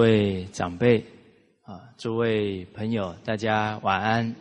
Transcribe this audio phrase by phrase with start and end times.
[0.00, 1.04] 各位长辈
[1.60, 4.34] 啊，诸位朋友，大家晚安。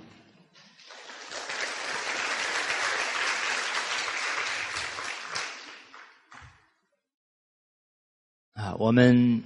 [8.54, 9.44] 啊，我们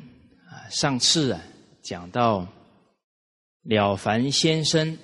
[0.47, 1.41] 啊上次啊
[1.81, 2.47] 讲到
[3.63, 4.95] 了凡先生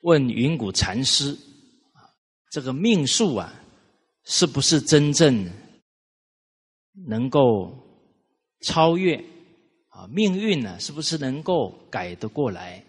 [0.00, 1.32] 问云谷禅师
[1.94, 2.12] 啊，
[2.50, 3.54] 这个命数啊，
[4.24, 5.50] 是不是真正
[7.06, 7.87] 能够？
[8.60, 9.16] 超越
[9.88, 12.84] 啊，命运呢，是不是能够改得过来？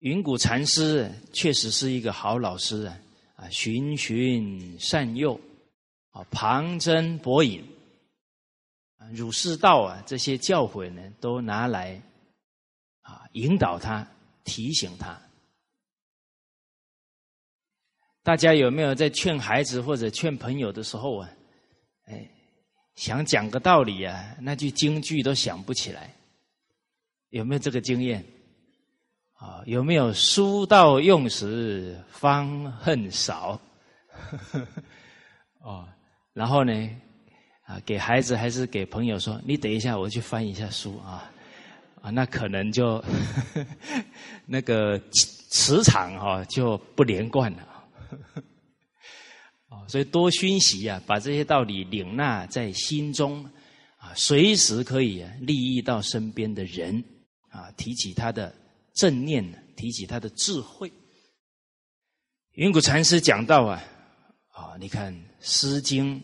[0.00, 3.00] 云谷禅师确实是一个好老师啊，
[3.36, 5.40] 啊，循循善诱，
[6.10, 7.64] 啊，旁征博引，
[8.98, 12.00] 啊，儒释道啊，这些教诲呢，都拿来
[13.00, 14.06] 啊，引导他，
[14.44, 15.20] 提醒他。
[18.22, 21.30] 大家有没有在劝孩子或者劝朋友的时候啊？
[22.06, 22.26] 哎，
[22.94, 26.10] 想讲个道理啊，那句京剧都想不起来，
[27.30, 28.24] 有没有这个经验？
[29.34, 33.60] 啊，有没有书到用时方恨少？
[35.60, 35.86] 哦，
[36.32, 36.90] 然后呢，
[37.66, 41.30] 啊，给孩子还是给朋友说，你等一下，我去翻一下书啊，
[42.00, 43.04] 啊，那可能就
[44.46, 47.75] 那个磁场哈就不连贯了。
[49.88, 53.44] 所以多熏习啊，把这些道理领纳在心中，
[53.98, 57.02] 啊，随时可以利益到身边的人，
[57.50, 58.54] 啊，提起他的
[58.94, 59.44] 正念，
[59.76, 60.92] 提起他的智慧。
[62.52, 63.82] 云谷禅师讲到啊，
[64.52, 66.20] 啊，你看《诗经》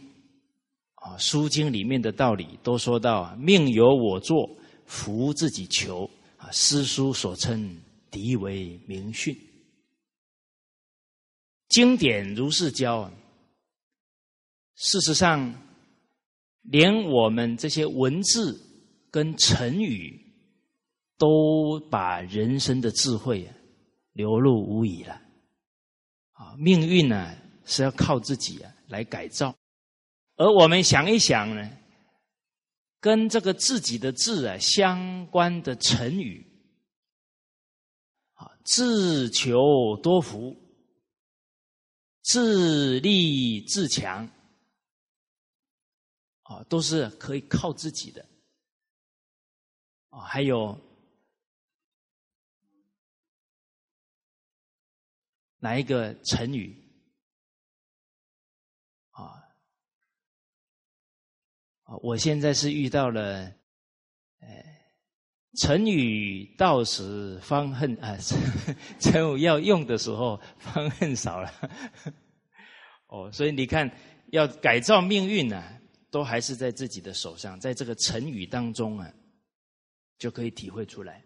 [0.95, 4.51] 啊，《书经》里面的道理都说到啊命由我作，
[4.87, 7.81] 福自己求啊，诗书所称
[8.11, 9.37] 敌为名训，
[11.69, 13.13] 经典如是教啊。
[14.85, 15.55] 事实上，
[16.63, 18.61] 连我们这些文字
[19.13, 20.21] 跟成语，
[21.17, 23.49] 都把人生的智慧
[24.13, 25.15] 流露无遗了。
[26.33, 27.33] 啊，命运呢
[27.65, 29.57] 是要靠自己啊来改造，
[30.35, 31.71] 而我们想一想呢，
[32.99, 36.45] 跟这个自己的字啊相关的成语，
[38.35, 40.57] 啊，自求多福，
[42.23, 44.29] 自立自强。
[46.53, 48.27] 啊，都是可以靠自己的。
[50.11, 50.79] 啊，还有
[55.59, 56.77] 哪一个成语？
[59.13, 59.43] 啊
[61.85, 63.51] 啊，我现在是遇到了，
[64.41, 64.93] 哎，
[65.59, 68.19] 成语到时方恨啊，
[69.01, 71.51] 成语要用的时候方恨少了。
[73.09, 73.91] 哦，所以你看，
[74.33, 75.79] 要改造命运呢。
[76.13, 79.11] 都还是在自己的手上，在这个成语当中啊，
[80.19, 81.25] 就可以体会出来。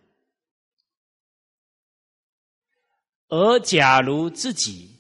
[3.27, 4.97] 而假如自己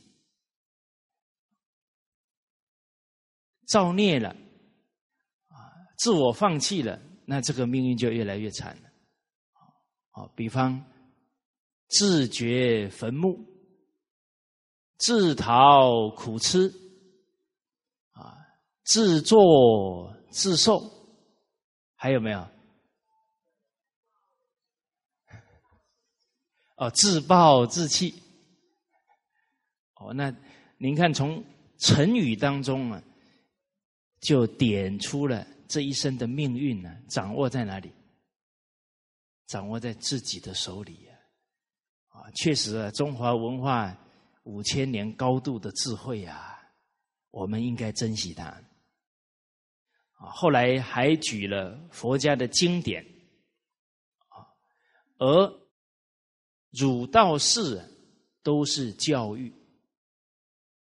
[3.68, 4.30] 造孽了，
[5.46, 5.54] 啊，
[5.98, 8.90] 自我放弃了，那这个命运就越来越惨了。
[10.10, 10.84] 好，比方
[11.90, 13.38] 自掘坟墓，
[14.98, 16.85] 自讨苦吃。
[18.86, 20.80] 自作自受，
[21.96, 22.48] 还有没有？
[26.76, 28.14] 哦，自暴自弃。
[29.94, 30.32] 哦，那
[30.78, 31.42] 您看，从
[31.78, 33.02] 成语当中啊，
[34.20, 37.90] 就点出了这一生的命运呢，掌握在哪里？
[39.46, 41.14] 掌握在自己的手里呀！
[42.08, 43.96] 啊，确实啊，中华文化
[44.44, 46.58] 五千年高度的智慧啊，
[47.30, 48.54] 我们应该珍惜它。
[50.16, 53.04] 啊，后来还举了佛家的经典，
[54.28, 54.48] 啊，
[55.18, 55.60] 而
[56.70, 57.78] 儒道释
[58.42, 59.52] 都是教育，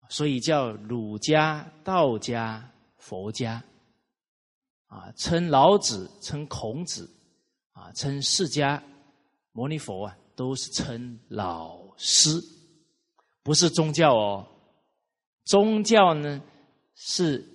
[0.09, 3.63] 所以叫儒家、道家、佛家，
[4.87, 7.09] 啊，称老子、称孔子，
[7.71, 8.83] 啊，称释迦
[9.53, 12.31] 牟尼佛啊，都是称老师，
[13.45, 14.49] 不是宗教哦，
[15.45, 16.43] 宗教呢
[16.97, 17.52] 是。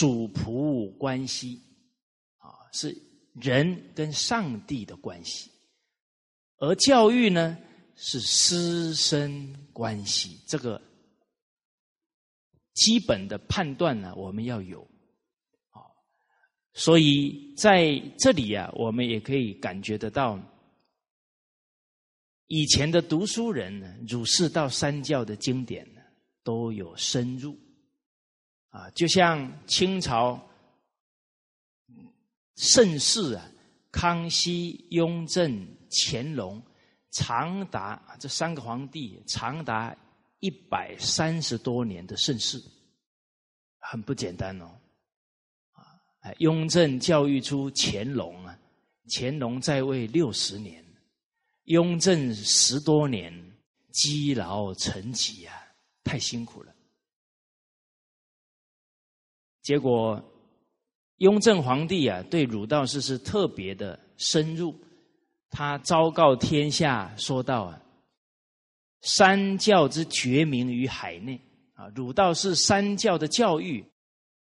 [0.00, 1.60] 主仆关系
[2.38, 2.96] 啊，是
[3.34, 5.50] 人跟上帝的关系；
[6.56, 7.58] 而教育呢，
[7.96, 10.42] 是师生关系。
[10.48, 10.80] 这个
[12.72, 14.80] 基本的判断呢，我们要有。
[15.68, 15.84] 啊，
[16.72, 20.40] 所以在这里啊，我们也可以感觉得到，
[22.46, 26.00] 以前的读书人呢，儒释道三教的经典呢，
[26.42, 27.54] 都有深入。
[28.70, 30.40] 啊，就像清朝
[32.56, 33.50] 盛世啊，
[33.90, 36.62] 康熙、雍正、乾隆，
[37.10, 39.96] 长达这三个皇帝长达
[40.38, 42.62] 一百三十多年的盛世，
[43.78, 44.70] 很不简单哦。
[46.20, 48.56] 啊，雍正教育出乾隆啊，
[49.10, 50.84] 乾隆在位六十年，
[51.64, 53.32] 雍正十多年，
[53.90, 55.54] 积劳成疾啊，
[56.04, 56.69] 太辛苦了。
[59.62, 60.22] 结果，
[61.16, 64.74] 雍正皇帝啊，对儒道士是特别的深入。
[65.50, 67.82] 他昭告天下，说道：“啊，
[69.02, 71.40] 三教之绝名于海内
[71.74, 73.84] 啊，儒道是三教的教育，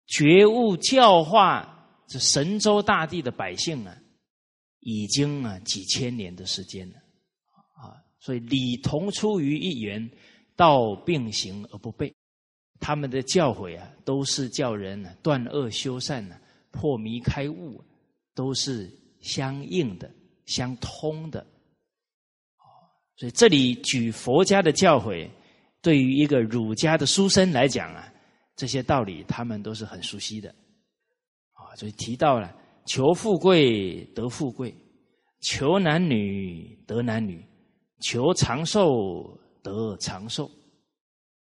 [0.06, 3.98] 觉悟教化这神州大地的百姓啊，
[4.80, 6.96] 已经啊几千年的时间了
[7.74, 7.98] 啊。
[8.20, 10.10] 所以礼同出于一源，
[10.56, 12.14] 道并行而不悖。”
[12.80, 16.36] 他们的教诲啊，都是叫人断恶修善呢，
[16.72, 17.82] 破迷开悟，
[18.36, 18.92] 都是
[19.22, 20.10] 相应的、
[20.46, 21.46] 相通的。
[23.16, 25.30] 所以这里举佛家的教诲，
[25.82, 28.12] 对于一个儒家的书生来讲啊，
[28.56, 30.50] 这些道理他们都是很熟悉的。
[31.54, 32.54] 啊，所以提到了
[32.86, 34.76] 求富贵得富贵，
[35.42, 37.46] 求男女得男女，
[38.02, 40.50] 求长寿得长寿。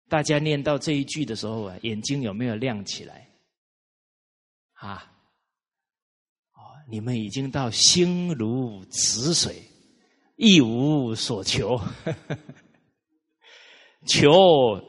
[0.08, 3.28] 大家念到这一句的时候啊，眼睛有没有亮起来？
[4.72, 5.12] 啊，
[6.52, 9.62] 哦，你们已经到心如止水，
[10.36, 11.78] 一无所求，
[14.06, 14.82] 求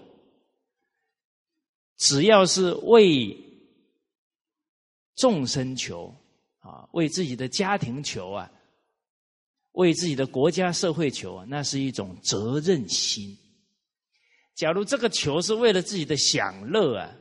[1.98, 3.36] 只要是为
[5.16, 6.16] 众生求
[6.60, 8.50] 啊，为自己的家庭求啊，
[9.74, 13.38] 为自己的国家社会求啊，那是一种责任心。
[14.60, 17.16] 假如这个求是为了自己的享乐啊，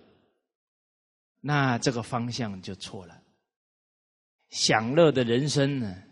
[1.41, 3.23] 那这个方向就错了。
[4.51, 6.03] 享乐的人生呢，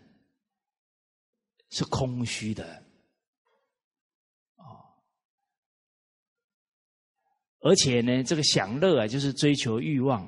[1.69, 2.81] 是空虚的，
[4.55, 4.87] 哦，
[7.59, 10.25] 而且呢，这个享乐啊，就是追求欲望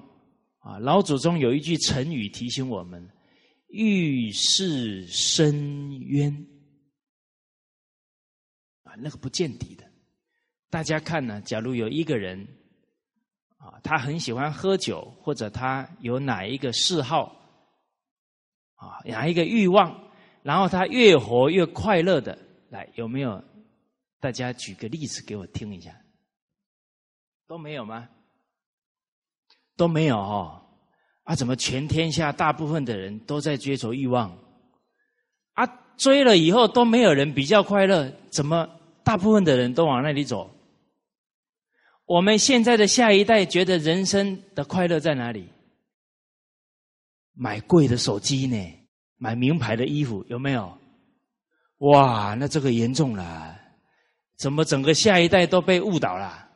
[0.57, 0.79] 啊。
[0.79, 3.09] 老祖宗有一句成语提醒我们
[3.71, 6.45] ：“欲是深渊
[8.83, 9.88] 啊，那个不见底的。”
[10.69, 11.41] 大家看呢？
[11.41, 12.47] 假如有一个人
[13.57, 17.35] 啊，他很喜欢喝酒，或者他有哪一个嗜好
[18.75, 19.99] 啊，哪一个欲望，
[20.43, 22.37] 然后他越活越快乐的，
[22.69, 23.43] 来有没有？
[24.19, 25.91] 大家举个例子给我听一下。
[27.47, 28.07] 都没有吗？
[29.75, 30.61] 都没有哦。
[31.23, 34.37] 啊，怎么全天下大部分的人都在追求欲望？
[35.53, 35.65] 啊，
[35.97, 38.69] 追了以后都没有人比较快乐，怎么
[39.03, 40.49] 大部分的人都往那里走？
[42.09, 45.47] 我们现在的下一代觉得人生的快乐在哪里？
[47.33, 48.57] 买贵的手机呢？
[49.17, 50.75] 买名牌的衣服有没有？
[51.77, 53.55] 哇，那这个严重了！
[54.39, 56.49] 怎么整个下一代都被误导了？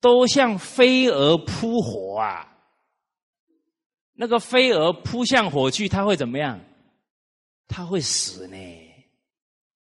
[0.00, 2.56] 都像飞蛾扑火啊！
[4.12, 6.60] 那个飞蛾扑向火去，它会怎么样？
[7.66, 8.56] 它会死呢？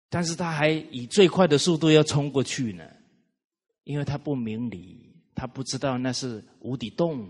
[0.08, 2.82] 但是它还以最快的速度要冲过去呢。
[3.84, 7.28] 因为他不明理，他不知道那是无底洞。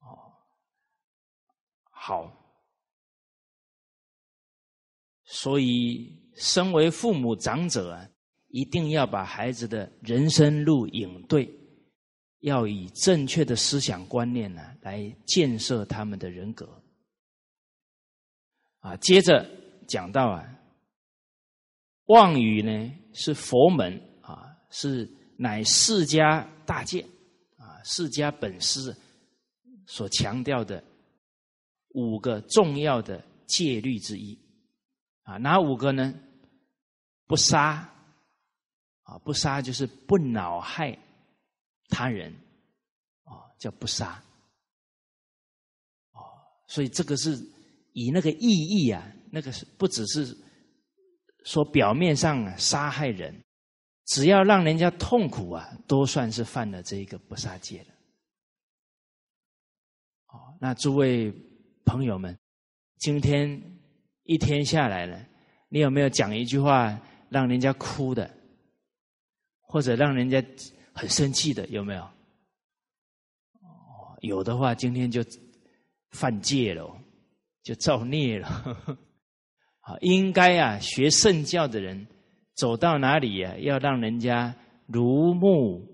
[0.00, 0.32] 哦，
[1.90, 2.32] 好，
[5.24, 8.08] 所以身为父母长者啊，
[8.48, 11.48] 一定要把孩子的人生路引对，
[12.40, 16.82] 要以正确的思想观念呢来建设他们的人格。
[18.80, 19.48] 啊，接着
[19.86, 20.44] 讲到啊，
[22.06, 24.02] 妄语呢是佛门。
[24.78, 27.00] 是乃释迦大戒
[27.56, 28.94] 啊，释迦本师
[29.86, 30.84] 所强调的
[31.94, 34.38] 五个重要的戒律之一
[35.22, 36.12] 啊，哪五个呢？
[37.26, 37.90] 不杀
[39.04, 40.98] 啊，不杀就是不恼害
[41.88, 42.30] 他人
[43.24, 44.22] 啊，叫不杀
[46.12, 46.20] 哦。
[46.68, 47.34] 所以这个是
[47.94, 50.36] 以那个意义啊，那个是不只是
[51.44, 53.42] 说表面上杀害人。
[54.06, 57.86] 只要让人家痛苦啊，都算是犯了这一个不杀戒了。
[60.28, 61.32] 哦，那诸位
[61.84, 62.38] 朋友们，
[62.98, 63.60] 今天
[64.22, 65.26] 一天下来了，
[65.68, 66.98] 你有没有讲一句话
[67.28, 68.32] 让人家哭的，
[69.60, 70.42] 或者让人家
[70.92, 71.66] 很生气的？
[71.66, 72.02] 有没有？
[73.60, 75.24] 哦，有的话，今天就
[76.10, 76.96] 犯戒了，
[77.64, 78.48] 就造孽了。
[79.82, 82.06] 啊，应该啊，学圣教的人。
[82.56, 85.86] 走到哪里呀，要让人家如沐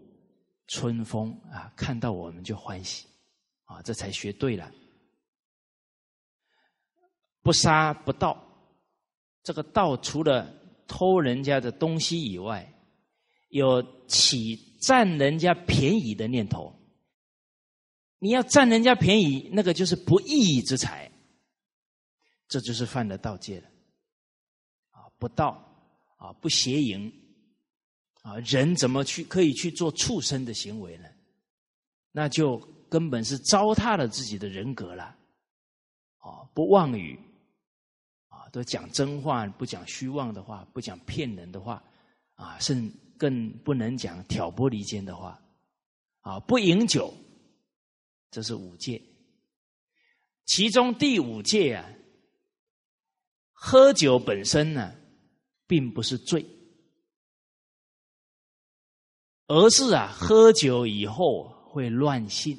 [0.69, 3.07] 春风啊，看到我们就欢喜
[3.65, 4.71] 啊，这才学对了。
[7.43, 8.41] 不杀不盗，
[9.43, 10.55] 这个盗除了
[10.87, 12.73] 偷人家的东西以外，
[13.49, 16.73] 有起占人家便宜的念头。
[18.21, 21.11] 你要占人家便宜，那个就是不义之财，
[22.47, 23.67] 这就是犯了盗戒了。
[24.93, 25.72] 啊，不盗
[26.23, 27.13] 啊，不邪淫
[28.23, 31.09] 啊，人怎么去可以去做畜生的行为呢？
[32.13, 32.57] 那就
[32.89, 35.17] 根本是糟蹋了自己的人格了。
[36.19, 37.19] 啊，不妄语
[38.29, 41.83] 啊，都讲真话，不讲虚妄的话，不讲骗人的话
[42.35, 42.89] 啊，甚
[43.19, 45.43] 更不能讲挑拨离间的话
[46.21, 47.13] 啊，不饮酒。
[48.31, 49.03] 这是五戒，
[50.47, 51.85] 其中第五戒啊，
[53.51, 54.95] 喝酒本身呢，
[55.73, 56.45] 并不是罪，
[59.47, 62.55] 而是啊，喝酒以后会乱性，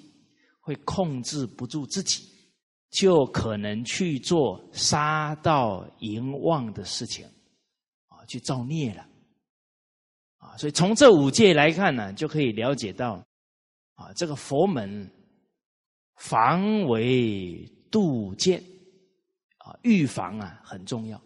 [0.60, 2.27] 会控制不住自己，
[2.89, 7.24] 就可能去做杀盗淫妄的事情，
[8.08, 9.08] 啊，去造孽了，
[10.38, 13.24] 啊，所以从这五戒来看呢，就可以了解到，
[13.93, 15.08] 啊，这个佛门。
[16.15, 18.63] 防微杜渐
[19.58, 21.20] 啊，预防啊很重要，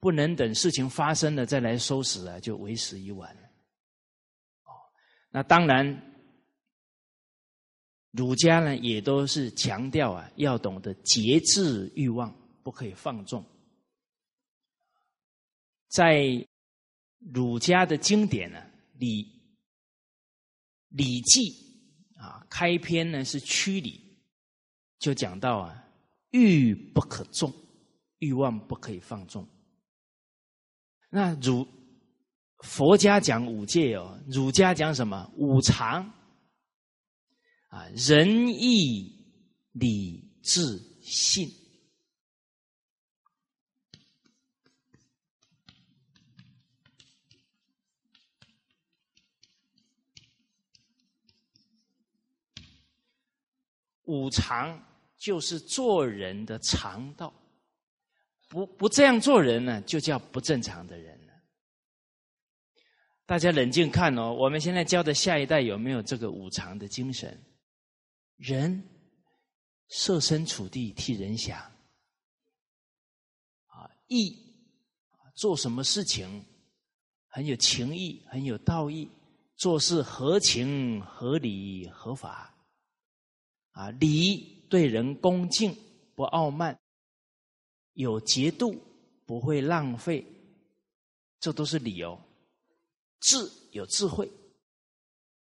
[0.00, 3.42] 不能等事情发生了再来收拾啊，就为时已晚了。
[4.64, 4.70] 哦，
[5.30, 5.86] 那当然，
[8.12, 13.44] 儒家呢也都是强调啊，要懂得节制欲望，不可以放纵。
[15.88, 16.46] 在
[17.18, 18.58] 儒家的经典呢，
[18.98, 19.26] 《礼
[20.88, 21.50] 礼记》
[22.20, 24.06] 啊，开篇呢是曲礼。
[24.98, 25.84] 就讲到啊，
[26.30, 27.52] 欲不可纵，
[28.18, 29.48] 欲望不可以放纵。
[31.10, 31.66] 那儒
[32.58, 35.30] 佛家讲五戒哦，儒家讲什么？
[35.36, 36.04] 五常
[37.68, 39.10] 啊，仁义
[39.72, 41.48] 礼智信。
[54.04, 54.82] 五常
[55.18, 57.30] 就是做人的常道，
[58.48, 61.32] 不不这样做人呢，就叫不正常的人了。
[63.26, 67.38] 大家冷静看哦，我们现在教的下一代有没有这个五常的精神？
[68.36, 68.82] 人
[69.88, 71.58] 设身处地替人想，
[73.66, 74.34] 啊，义
[75.34, 76.44] 做什么事情
[77.26, 79.10] 很有情义，很有道义，
[79.56, 82.54] 做事合情合理合法。
[83.72, 85.76] 啊，礼对人恭敬，
[86.14, 86.78] 不傲慢，
[87.98, 88.80] 有节度，
[89.26, 90.24] 不会浪费，
[91.40, 92.16] 这都是理由。
[93.18, 93.36] 智
[93.72, 94.30] 有智慧，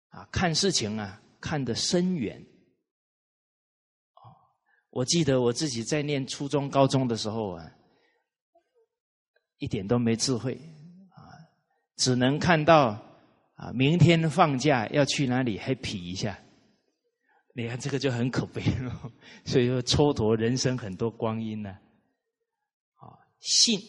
[0.10, 2.44] 啊，看事情啊，看得深远。
[4.90, 7.72] 我记得我自己在念初中、高中的时候啊，
[9.60, 10.56] 一点都没智慧，
[11.12, 11.22] 啊，
[11.96, 13.00] 只能看到
[13.54, 16.40] 啊，明天放假要去哪里 happy 一下。
[17.54, 19.12] 你看这个就很可悲了，
[19.46, 21.78] 所以说蹉跎人生很多光阴呢。
[23.40, 23.80] 信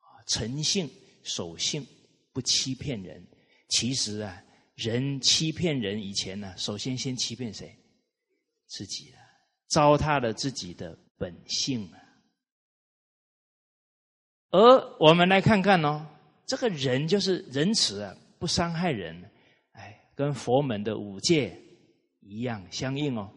[0.00, 0.90] 啊，诚信、
[1.22, 1.86] 守信，
[2.32, 3.26] 不欺骗人。
[3.68, 4.42] 其实啊，
[4.74, 7.76] 人欺骗人以前呢，首先先欺骗谁？
[8.66, 9.20] 自己啊，
[9.68, 11.98] 糟蹋了自己的本性啊。
[14.50, 16.06] 而我们来看看哦，
[16.46, 19.30] 这个人就是仁慈啊，不伤害人。
[19.72, 21.58] 哎，跟佛门的五戒。
[22.24, 23.28] 一样相应哦，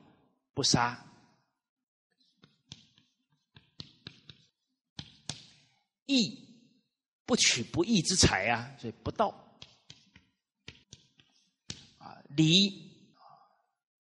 [0.53, 1.03] 不杀，
[6.05, 6.47] 义
[7.25, 9.57] 不取不义之财啊，所以不道
[11.97, 12.91] 啊，礼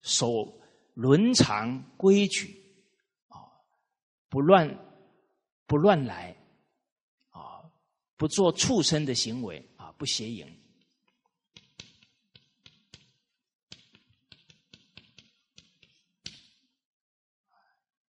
[0.02, 0.60] 守
[0.94, 2.76] 伦常规矩
[3.28, 3.38] 啊，
[4.30, 4.68] 不乱
[5.66, 6.36] 不乱来
[7.30, 7.62] 啊，
[8.18, 10.58] 不做畜生的行为啊，不邪淫。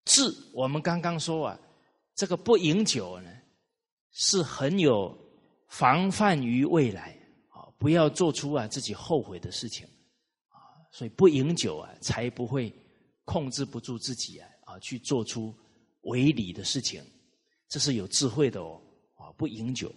[0.05, 1.61] 智，我们刚刚说啊，
[2.17, 3.40] 这个不饮酒呢，
[4.13, 5.17] 是很有
[5.69, 7.17] 防范于未来
[7.49, 9.87] 啊，不要做出啊自己后悔的事情
[10.49, 10.59] 啊，
[10.91, 12.75] 所以不饮酒啊，才不会
[13.25, 15.55] 控制不住自己啊啊，去做出
[16.03, 17.05] 违礼的事情，
[17.69, 18.83] 这是有智慧的哦
[19.15, 19.95] 啊，不饮酒，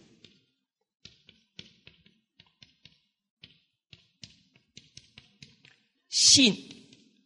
[6.09, 6.55] 信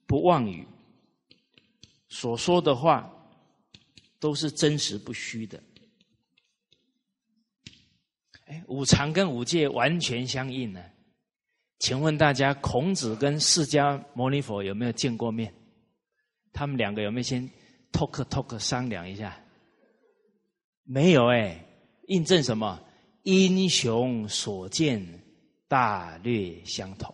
[0.05, 0.65] 不妄语。
[2.09, 3.13] 所说的话
[4.19, 5.61] 都是真实不虚的。
[8.47, 10.81] 哎，五常跟五戒完全相应呢。
[11.79, 15.53] 请问大家，孔子跟释迦牟尼佛有没有见过面？
[16.53, 17.47] 他们两个有没有先
[17.91, 19.37] talk talk 商量一下？
[20.83, 21.61] 没有哎，
[22.07, 22.81] 印证什么？
[23.23, 25.05] 英雄所见
[25.67, 27.13] 大略相同，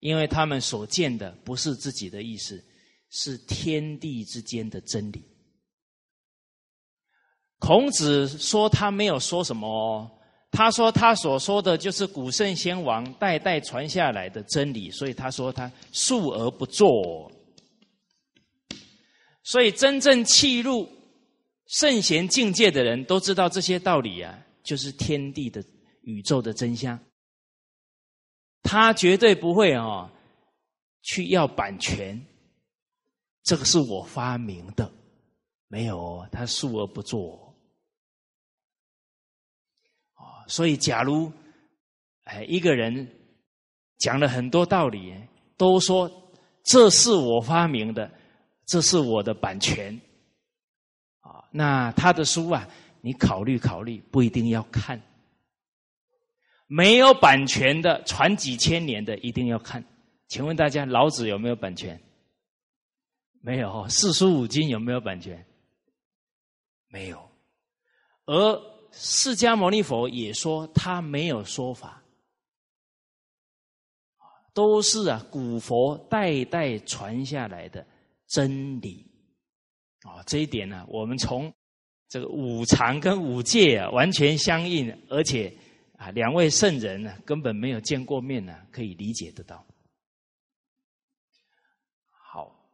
[0.00, 2.62] 因为他们所见的不是自己的意思，
[3.08, 5.24] 是天地之间的真理。
[7.58, 10.20] 孔子说他没有说什么。
[10.56, 17.28] 他说：“他所说的就是古圣先王代代传下来的真理，所以他说他述而不作。
[19.42, 20.88] 所以真正契入
[21.66, 25.60] 圣贤境界的人都知道这些道理啊，就是天地的
[26.02, 26.96] 宇宙的真相。
[28.62, 30.08] 他绝对不会哦
[31.02, 32.24] 去要版权，
[33.42, 34.88] 这个是我发明的，
[35.66, 37.42] 没有，他述而不作。”
[40.46, 41.32] 所以，假如
[42.24, 43.08] 哎一个人
[43.98, 45.14] 讲了很多道理，
[45.56, 46.10] 都说
[46.64, 48.10] 这是我发明的，
[48.66, 50.00] 这是我的版权
[51.20, 52.68] 啊，那他的书啊，
[53.00, 55.00] 你考虑考虑，不一定要看。
[56.66, 59.84] 没有版权的，传几千年的，一定要看。
[60.28, 62.00] 请问大家，老子有没有版权？
[63.42, 63.86] 没有。
[63.88, 65.44] 四书五经有没有版权？
[66.88, 67.30] 没有。
[68.24, 72.02] 而释迦牟尼佛也说他没有说法，
[74.54, 77.86] 都是啊古佛代代传下来的
[78.28, 79.04] 真理
[80.02, 80.22] 啊。
[80.26, 81.52] 这一点呢，我们从
[82.08, 85.52] 这个五常跟五戒啊完全相应，而且
[85.98, 89.66] 啊两位圣人呢根本没有见过面呢，可以理解得到。
[92.08, 92.64] 好，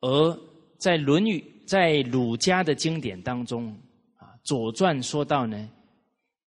[0.00, 0.34] 而
[0.78, 1.38] 在《论语》。
[1.68, 3.78] 在儒家的经典当中，
[4.16, 5.70] 啊，《左传》说到呢，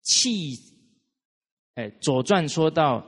[0.01, 0.55] 气，
[1.75, 3.05] 哎，《左传》说到，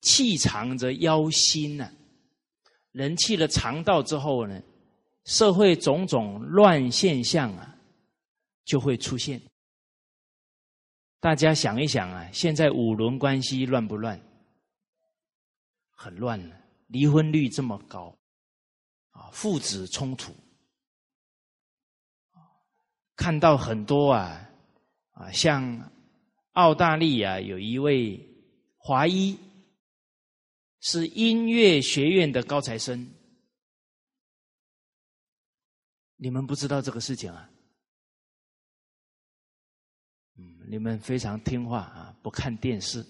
[0.00, 1.92] 气藏着妖心呐，
[2.92, 4.62] 人气了肠道之后呢，
[5.26, 7.76] 社会种种乱现象啊，
[8.64, 9.38] 就会出现。
[11.20, 14.18] 大家想一想啊，现在五伦关系乱不乱？
[15.90, 16.63] 很乱了。
[16.94, 18.16] 离婚率这么高，
[19.10, 20.32] 啊，父子冲突，
[23.16, 24.48] 看到很多啊，
[25.10, 25.90] 啊，像
[26.52, 28.24] 澳大利亚有一位
[28.76, 29.36] 华裔，
[30.78, 33.12] 是音乐学院的高材生，
[36.14, 37.50] 你们不知道这个事情啊？
[40.36, 43.04] 嗯，你们非常听话啊，不看电视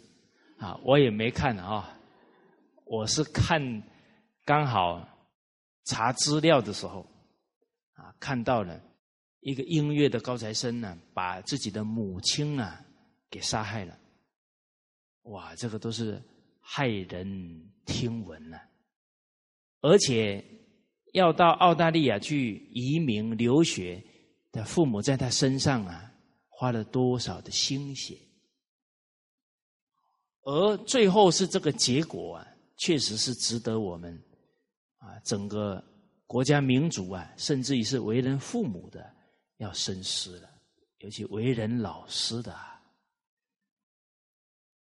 [0.56, 2.00] 啊，我也没看啊。
[2.84, 3.82] 我是看
[4.44, 5.08] 刚好
[5.84, 7.06] 查资料的时候
[7.94, 8.80] 啊，看到了
[9.40, 12.84] 一个音乐的高材生呢，把自己的母亲啊
[13.30, 13.98] 给杀害了。
[15.22, 16.22] 哇，这个都是
[16.62, 18.58] 骇人听闻呐！
[19.80, 20.44] 而且
[21.14, 24.02] 要到澳大利亚去移民留学
[24.52, 26.12] 的父母，在他身上啊
[26.48, 28.18] 花了多少的心血，
[30.42, 32.46] 而最后是这个结果啊。
[32.76, 34.20] 确实是值得我们
[34.98, 35.82] 啊，整个
[36.26, 39.14] 国家民族啊，甚至于是为人父母的
[39.58, 40.48] 要深思了，
[40.98, 42.54] 尤其为人老师的，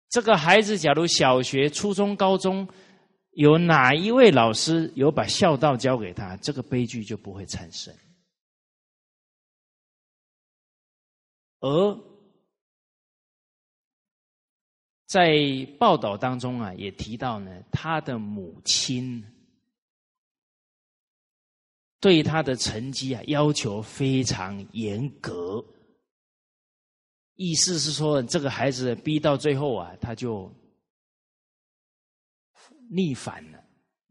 [0.09, 2.67] 这个孩子，假如小学、初中、高中
[3.31, 7.93] 有哪一位老师有把孝道教给他，这个悲剧就不会产生，
[11.59, 12.14] 而。
[15.05, 15.37] 在
[15.79, 19.23] 报道当中啊，也提到呢，他的母亲
[21.99, 25.63] 对他的成绩啊要求非常严格，
[27.35, 30.51] 意思是说，这个孩子逼到最后啊，他就
[32.89, 33.63] 逆反了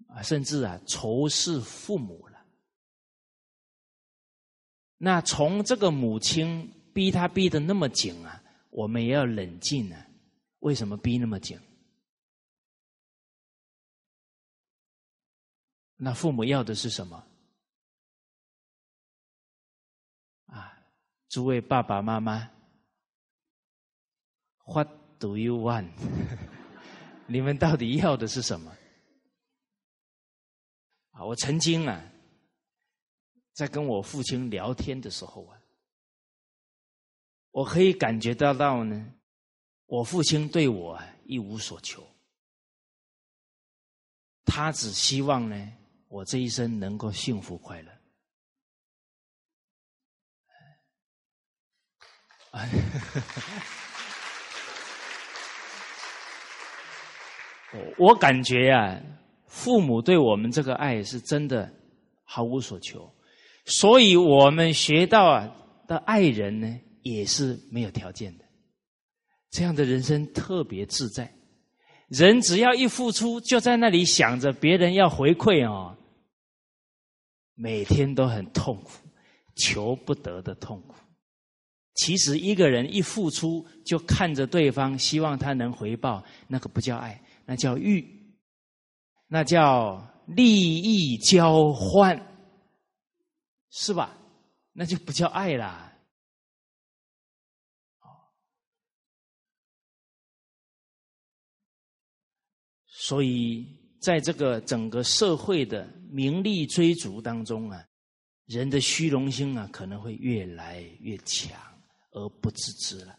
[0.08, 2.38] 啊，甚至啊仇视父母了。
[4.96, 10.06] 那从这个母亲逼他逼得那么紧啊，我们也要冷静啊。
[10.64, 11.60] 为什么逼那么紧？
[15.96, 17.22] 那父母要的是什么？
[20.46, 20.74] 啊，
[21.28, 22.50] 诸位爸爸妈妈
[24.64, 25.90] ，What do you want？
[27.26, 28.74] 你们到底要的是什么？
[31.10, 32.10] 啊，我曾经啊，
[33.52, 35.60] 在跟我父亲聊天的时候啊，
[37.50, 39.14] 我可以感觉得到呢。
[39.86, 42.06] 我父亲对我一无所求
[44.44, 45.72] 他只希望呢
[46.08, 47.94] 我这一生能够幸福快乐。
[57.98, 59.00] 我感觉啊
[59.46, 61.72] 父母对我们这个爱是真的
[62.24, 63.12] 毫无所求
[63.64, 65.50] 所以我们学到啊
[65.88, 68.43] 的爱人呢也是没有条件的
[69.54, 71.32] 这样的人生特别自在。
[72.08, 75.96] 人只要一付出，就在那里想着别人要回馈哦，
[77.54, 78.90] 每天都很痛苦，
[79.54, 80.96] 求不得的痛苦。
[81.94, 87.22] 其实一个人一付出，就看着对方，希望他能回报，那个不叫爱。
[87.46, 88.04] 那叫欲，
[89.28, 92.20] 那叫利益交换，
[93.70, 94.18] 是吧？
[94.72, 95.93] 那就不叫爱啦。
[103.06, 103.66] 所以，
[104.00, 107.84] 在这个整个社会的名利追逐当中啊，
[108.46, 111.52] 人的虚荣心啊，可能会越来越强，
[112.12, 113.18] 而不自知了。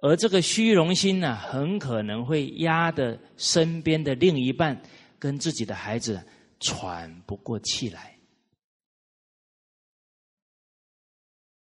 [0.00, 4.80] 而这个虚荣心呢，很可能会压得身边的另一半
[5.18, 6.26] 跟自己的孩子
[6.60, 8.18] 喘不过气来，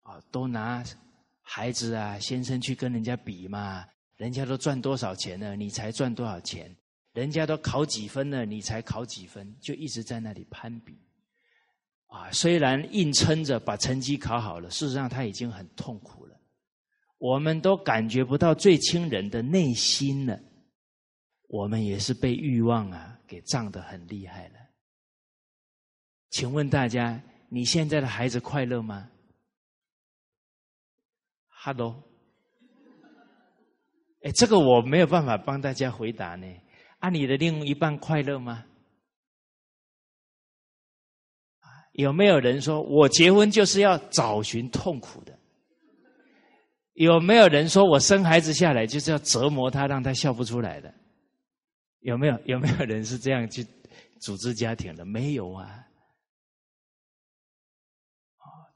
[0.02, 0.84] 啊，都拿
[1.40, 3.82] 孩子啊、先生去跟人家比嘛，
[4.16, 6.76] 人家都赚多少钱了，你才赚多少钱？
[7.12, 9.54] 人家都考几分了，你才考几分？
[9.60, 10.98] 就一直在那里攀比，
[12.06, 16.40] 啊，虽然硬撑着把成绩考好了，事实上他已经很痛苦了。
[17.18, 20.40] 我们都感觉不到最亲人的内心了，
[21.48, 24.54] 我们也是被欲望啊给胀得很厉害了。
[26.30, 29.10] 请问大家，你现在的孩子快乐吗
[31.64, 32.02] ？Hello，
[34.22, 36.46] 哎，这个我没有办法帮大家回答呢。
[37.02, 38.64] 啊，你的另一半快乐吗？
[41.94, 45.36] 有没有人说我结婚就是要找寻痛苦的？
[46.92, 50.94] 有没有人说我生孩子下来就是要折磨他，让他笑不出来的？
[51.98, 52.40] 有没有？
[52.44, 53.66] 有没有人是这样去
[54.20, 55.04] 组织家庭的？
[55.04, 55.84] 没有啊！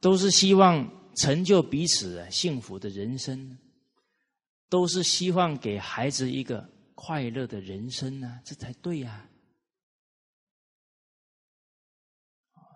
[0.00, 0.84] 都是希望
[1.14, 3.56] 成就彼此幸福的人生，
[4.68, 9.30] 都是希望给孩子一个快乐的人生呢，这才对呀！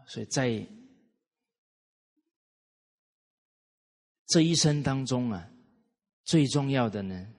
[0.06, 0.64] 所以在。
[4.32, 5.50] 这一生当中啊，
[6.22, 7.34] 最重要的呢，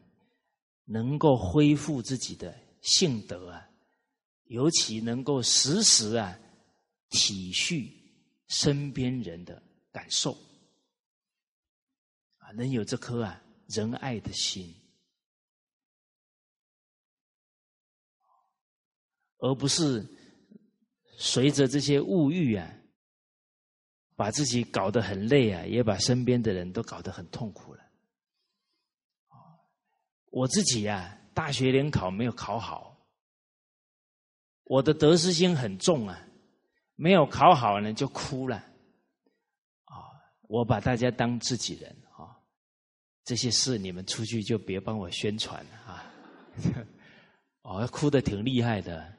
[0.84, 3.66] 能够恢复自己的性德啊，
[4.48, 6.38] 尤其能够时时啊
[7.08, 7.90] 体恤
[8.50, 10.34] 身边人的感受
[12.40, 14.76] 啊，能有这颗啊仁爱的心，
[19.42, 20.08] 而不是
[21.18, 22.68] 随着这些物欲啊。
[24.14, 27.84] 把自己搞得很累啊，也把身边的人都搞得很痛苦了。
[30.30, 33.04] 我自己呀，大学联考没有考好，
[34.66, 36.24] 我的得失心很重啊，
[36.96, 38.58] 没有考好呢就哭了。
[39.86, 40.06] 啊，
[40.48, 42.38] 我把大家当自己人啊，
[43.26, 46.14] 这些事你们出去就别帮我宣传啊。
[47.64, 49.18] 哦，哭的挺厉害的，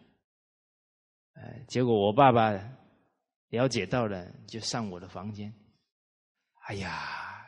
[1.34, 2.58] 哎，结果我爸爸。
[3.52, 5.52] 了解到了，就上我的房间。
[6.68, 7.46] 哎呀，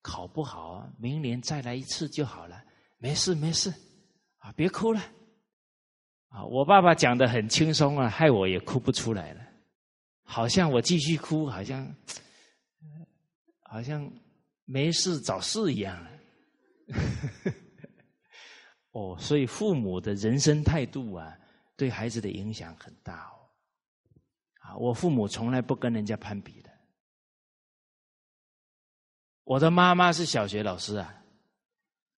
[0.00, 2.64] 考不好，明年再来一次就好了，
[2.96, 3.68] 没事没事，
[4.38, 5.00] 啊，别哭了。
[6.28, 9.46] 啊，我爸爸讲的很轻松啊，害我也哭不出来了，
[10.22, 11.94] 好像我继续哭，好像
[13.60, 14.10] 好像
[14.64, 16.02] 没事找事一样。
[18.92, 21.38] 哦，所以父母的人生态度啊，
[21.76, 23.36] 对孩子的影响很大哦，
[24.60, 24.76] 啊。
[24.76, 26.70] 我父母从来不跟人家攀比的。
[29.44, 31.22] 我的妈妈是小学老师啊，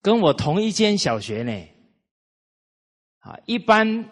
[0.00, 1.68] 跟我同一间小学呢。
[3.18, 4.08] 啊，一般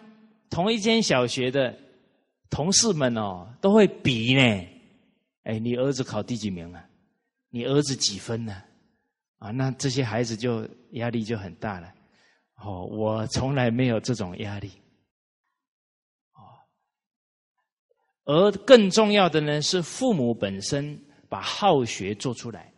[0.49, 1.75] 同一间小学的
[2.49, 4.41] 同事们哦，都会比呢。
[5.43, 6.85] 哎，你儿子考第几名啊？
[7.49, 8.61] 你儿子几分呢？
[9.39, 11.91] 啊，那这些孩子就压力就很大了。
[12.57, 14.71] 哦，我从来没有这种压力。
[18.29, 22.73] 而更重要的呢，是父母本身把好学做出来，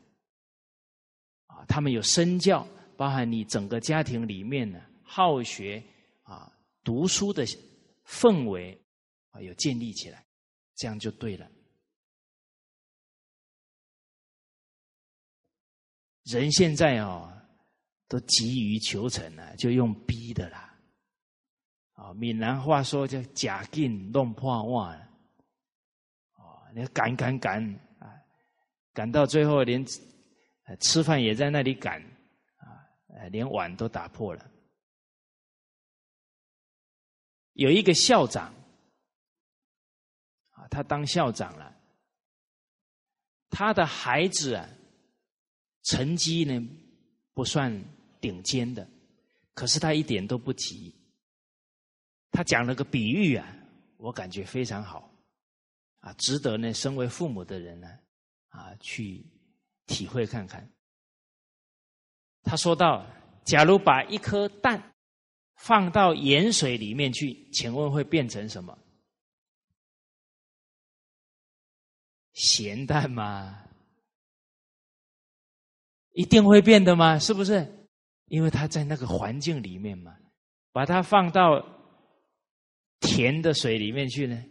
[1.48, 5.84] 啊，他们有身教，包含你整个家庭里面呢，好学
[6.22, 6.52] 啊，
[6.84, 7.48] 读书的
[8.06, 8.80] 氛围
[9.32, 10.24] 啊，有建立起来，
[10.76, 11.50] 这样就对了。
[16.26, 17.28] 人现在哦，
[18.08, 20.78] 都急于求成啊，就用逼的啦，
[21.94, 25.04] 啊，闽南话说叫“假劲弄破碗”。
[26.74, 27.64] 你赶赶赶
[28.00, 28.14] 啊，
[28.94, 29.86] 赶到最后连
[30.80, 32.02] 吃饭也在那里赶，
[32.58, 32.86] 啊，
[33.32, 34.52] 连碗都打破了。
[37.54, 38.54] 有一个校长，
[40.52, 41.76] 啊，他当校长了，
[43.50, 44.70] 他的孩子啊，
[45.84, 46.62] 成绩呢
[47.34, 47.84] 不算
[48.22, 48.88] 顶尖的，
[49.54, 50.96] 可是他一点都不急。
[52.32, 53.56] 他讲了个比喻啊，
[53.98, 55.09] 我感觉非常好，
[56.00, 57.88] 啊，值得呢身为父母的人呢，
[58.50, 59.26] 啊，去
[59.86, 60.72] 体会看看。
[62.44, 63.06] 他说到，
[63.44, 64.84] 假如把一颗蛋。
[65.62, 68.80] 放到盐水里面去，请问会变成什么？
[72.32, 73.62] 咸蛋吗？
[76.14, 77.20] 一定会变的吗？
[77.20, 77.90] 是不是？
[78.28, 80.18] 因为它在那个环境里面嘛，
[80.72, 81.62] 把它放到
[83.02, 84.42] 甜的水里面去呢，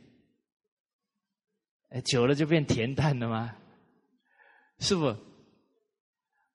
[1.91, 3.57] 哎，久了就变甜淡了吗？
[4.81, 5.17] 是不？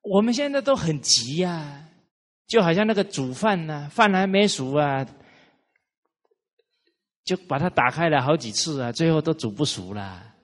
[0.02, 1.88] 我们现在都很急呀。
[2.46, 5.02] 就好像那个煮饭呢，饭还没熟啊，
[7.24, 10.36] 就把它打开了好几次啊，最后都煮不熟了，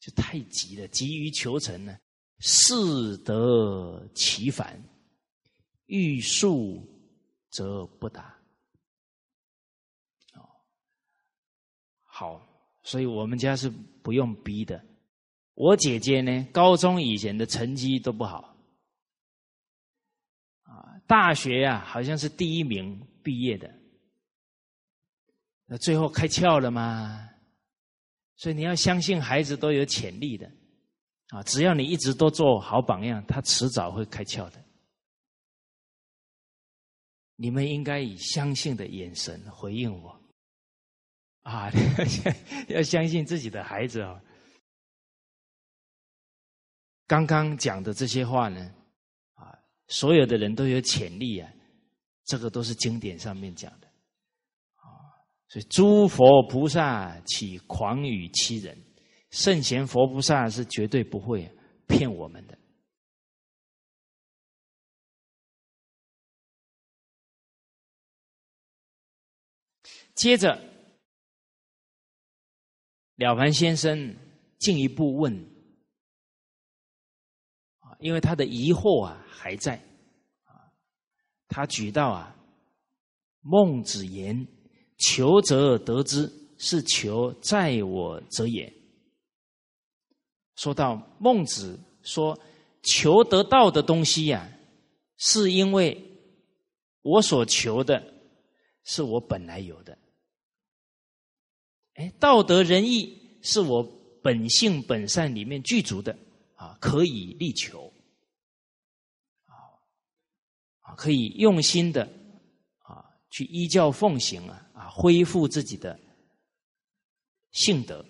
[0.00, 1.96] 就太急了，急于求成呢，
[2.40, 4.82] 适得其反，
[5.86, 6.84] 欲速
[7.48, 8.36] 则不达。
[10.34, 10.42] 哦，
[12.02, 12.53] 好，
[12.84, 13.68] 所以我们家是
[14.02, 14.80] 不用逼的。
[15.54, 18.54] 我姐姐呢，高中以前的成绩都不好。
[21.06, 23.70] 大学呀，好像是第一名毕业的，
[25.66, 27.28] 那最后开窍了吗？
[28.36, 30.50] 所以你要相信孩子都有潜力的，
[31.28, 34.64] 啊，只要你一直都做好榜样，他迟早会开窍的。
[37.36, 40.18] 你们应该以相信的眼神回应我，
[41.44, 41.70] 啊，
[42.68, 44.20] 要相信自己的孩子啊。
[47.06, 48.74] 刚刚讲的这些话呢？
[49.34, 49.56] 啊
[49.88, 51.52] 所有的人都有潜力啊，
[52.24, 53.86] 这个都是经典上面讲的
[54.76, 54.88] 啊。
[55.48, 58.76] 所以诸佛菩萨岂狂语欺人？
[59.30, 61.50] 圣贤佛菩萨是绝对不会
[61.88, 62.56] 骗我们的。
[70.14, 70.56] 接着，
[73.16, 74.16] 了凡先生
[74.58, 75.34] 进一步问
[77.80, 79.20] 啊，因为他的疑惑啊。
[79.44, 79.76] 还在
[80.44, 80.72] 啊，
[81.48, 82.34] 他举到啊，
[83.42, 84.48] 孟子言
[84.96, 88.72] ：“求则得之，是求在我者也。”
[90.56, 92.40] 说到孟子说
[92.84, 94.50] ：“求得到的东西呀，
[95.18, 96.02] 是因为
[97.02, 98.02] 我所求的，
[98.84, 99.98] 是我本来有的。
[101.94, 103.82] 哎，道德仁义是我
[104.22, 106.16] 本性本善里面具足的
[106.56, 107.92] 啊，可以力求
[109.46, 112.08] 啊。”可以用心的
[112.78, 115.98] 啊，去依教奉行啊，啊，恢复自己的
[117.50, 118.04] 性德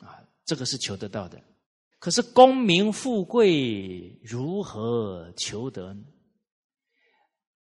[0.00, 1.42] 啊，这个是求得到的。
[1.98, 6.04] 可是功名富贵如何求得呢？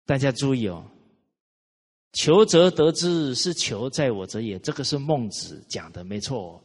[0.06, 0.86] 大家注意哦，
[2.14, 4.60] 求则得之，是求在我者也。
[4.60, 6.64] 这个是孟子讲的，没错。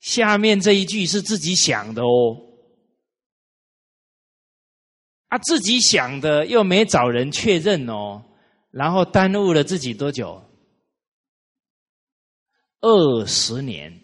[0.00, 2.36] 下面这一句是自己想的哦。
[5.28, 8.24] 啊，自己想的又没找人确认哦，
[8.70, 10.42] 然后耽误了自己多久？
[12.80, 14.00] 二十年。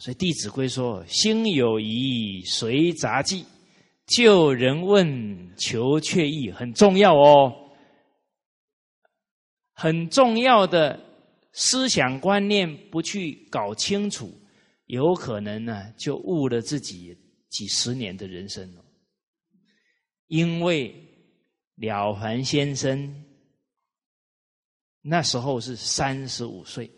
[0.00, 3.46] 所以《弟子规》说：“心有疑，随杂记，
[4.06, 7.52] 就人问，求却意，很重要哦。
[9.72, 11.00] 很重要的
[11.52, 14.32] 思想观念不去搞清楚，
[14.86, 17.18] 有可能呢，就误了自己。”
[17.54, 18.84] 几十年的人生了，
[20.26, 20.92] 因为
[21.76, 23.24] 了凡先生
[25.00, 26.90] 那时候是三十五岁，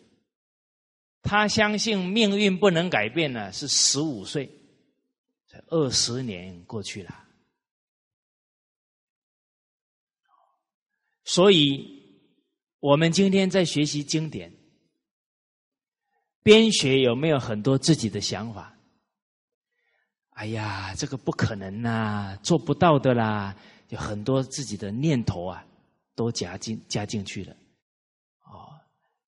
[1.21, 4.49] 他相信命运不能改变呢，是十五岁，
[5.67, 7.23] 二十年过去了，
[11.23, 11.85] 所以
[12.79, 14.51] 我们今天在学习经典，
[16.43, 18.73] 编学有没有很多自己的想法？
[20.31, 23.55] 哎呀，这个不可能呐，做不到的啦！
[23.89, 25.65] 有很多自己的念头啊，
[26.13, 27.53] 都加进加进去了。
[28.45, 28.69] 哦，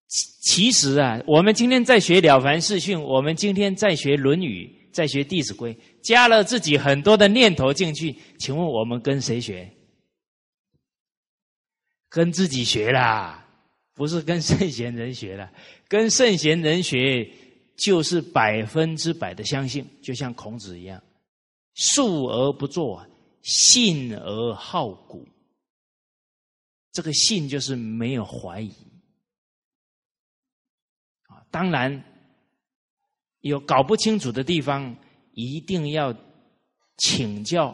[0.07, 8.15] 其实啊，我们今天在学《了凡四训》，我们今天在学《论语》，在学《弟子规》，加了自己很多的念头进去。
[8.38, 9.71] 请问我们跟谁学？
[12.10, 13.47] 跟自己学啦，
[13.93, 15.52] 不是跟圣贤人学了。
[15.88, 17.30] 跟圣贤人学，
[17.78, 21.02] 就是百分之百的相信，就像孔子一样，
[21.75, 23.06] 述而不作，
[23.43, 25.28] 信而好古。
[26.91, 28.71] 这个信就是没有怀疑
[31.28, 31.45] 啊。
[31.52, 32.04] 当然
[33.41, 34.95] 有搞不清楚的地方，
[35.34, 36.13] 一定要
[36.97, 37.67] 请教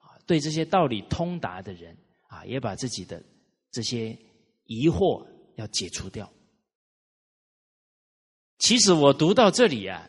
[0.00, 1.96] 啊，对这些道理通达的人
[2.28, 3.22] 啊，也把自己的
[3.70, 4.16] 这些
[4.64, 6.30] 疑惑要解除掉。
[8.58, 10.08] 其实我读到这里啊，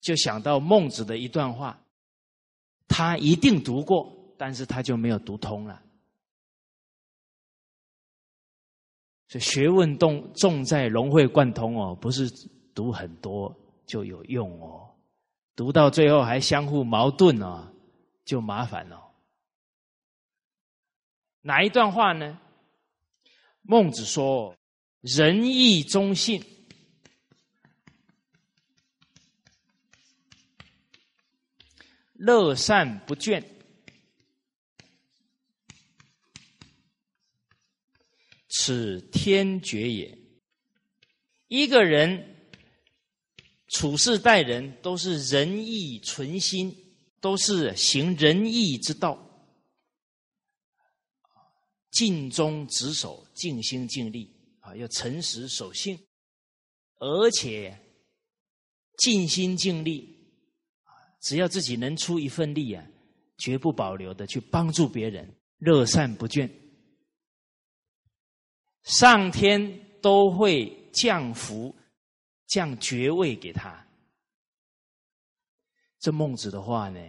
[0.00, 1.82] 就想到孟子的一段话，
[2.88, 5.82] 他一定读过，但是他就没有读通了。
[9.28, 12.30] 所以学问重重在融会贯通哦，不是
[12.74, 13.54] 读很多
[13.86, 14.94] 就有用哦，
[15.54, 17.72] 读到最后还相互矛盾哦，
[18.24, 19.12] 就麻烦了。
[21.40, 22.40] 哪一段话呢？
[23.62, 24.56] 孟子说
[25.00, 26.42] ：“仁义忠信。”
[32.12, 33.44] 乐善不倦，
[38.48, 40.18] 此天绝也。
[41.48, 42.33] 一个人
[43.74, 46.72] 处事待人都是仁义存心，
[47.20, 49.18] 都是行仁义之道，
[51.90, 55.98] 尽忠职守，尽心尽力啊，要诚实守信，
[57.00, 57.76] 而且
[58.98, 60.30] 尽心尽力
[60.84, 60.94] 啊。
[61.20, 62.86] 只要自己能出一份力啊，
[63.38, 66.48] 绝不保留的去帮助别人，乐善不倦，
[68.84, 71.74] 上天都会降福、
[72.54, 73.84] 降爵位给他。
[75.98, 77.00] 这孟子的话呢？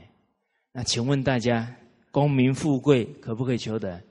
[0.72, 1.76] 那请问大家，
[2.10, 4.04] 功名富贵可不可以求得？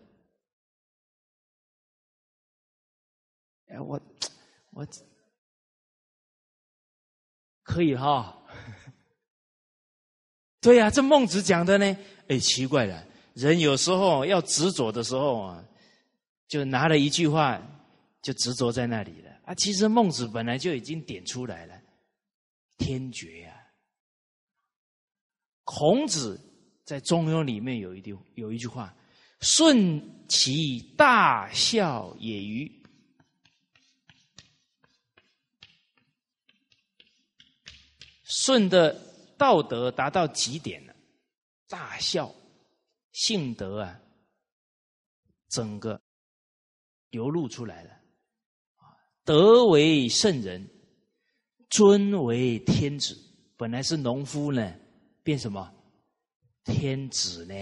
[3.66, 4.01] 哎，我
[4.70, 4.87] 我
[7.64, 8.40] 可以哈。
[10.62, 11.99] 对呀，这孟子讲的呢？
[12.29, 15.64] 哎，奇怪了，人有时候要执着的时候啊，
[16.47, 17.61] 就拿了一句话
[18.23, 19.54] 就执着在那里了啊。
[19.54, 21.80] 其实孟子本来就已经点出来了，
[22.78, 23.54] 天绝呀。
[25.64, 26.40] 孔子
[26.85, 28.94] 在《中庸》里面有一句有一句话
[29.40, 32.83] ：“顺其大孝也与？”
[38.24, 39.14] 顺的。
[39.37, 40.94] 道德达到极点了，
[41.66, 42.33] 大孝、
[43.11, 44.00] 性德啊，
[45.48, 46.00] 整个
[47.11, 48.00] 流露出来了。
[49.25, 50.69] 德为圣人，
[51.71, 53.17] 尊为天子。
[53.57, 54.75] 本来是农夫呢，
[55.23, 55.73] 变什么？
[56.65, 57.55] 天子呢？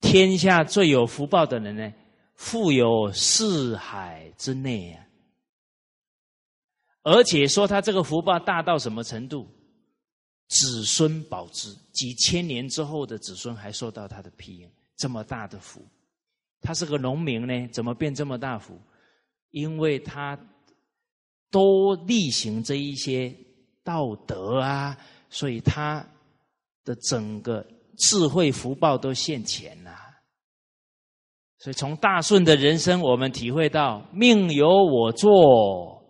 [0.00, 1.92] 天下最有福报的人呢，
[2.34, 5.04] 富有四海之内啊。
[7.02, 9.48] 而且说他这个福报大到什么程度？
[10.48, 15.84] 子孙保之，几千年之后的子孙还受到他的庇荫，这么大的福。
[16.60, 18.80] 他是个农民呢，怎么变这么大福？
[19.56, 20.38] 因为他
[21.50, 23.34] 多例行这一些
[23.82, 24.94] 道德啊，
[25.30, 26.06] 所以他
[26.84, 27.66] 的整个
[27.96, 29.96] 智慧福报都现前了。
[31.56, 36.04] 所以从大顺的人生，我们体会到命由我做，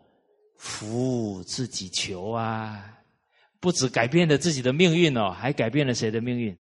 [0.57, 2.99] 福自己求啊。
[3.61, 6.59] 不止改变了自己的命运哦，还改变了谁的命运？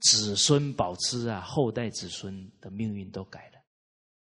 [0.00, 3.51] 子孙保之啊，后代子孙的命运都改。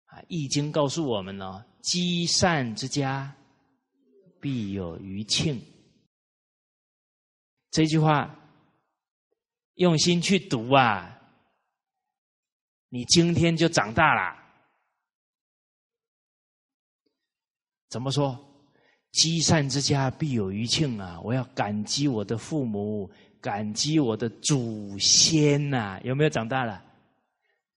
[0.09, 3.35] 啊，《易经》告诉我们呢：积善之家，
[4.39, 5.61] 必有余庆。
[7.71, 8.35] 这句话
[9.75, 11.21] 用心去读啊，
[12.89, 14.37] 你今天就长大了。
[17.89, 18.45] 怎么说？
[19.11, 21.19] 积善之家必有余庆啊！
[21.21, 23.09] 我要感激我的父母，
[23.41, 25.99] 感激我的祖先呐！
[26.03, 26.83] 有没有长大了？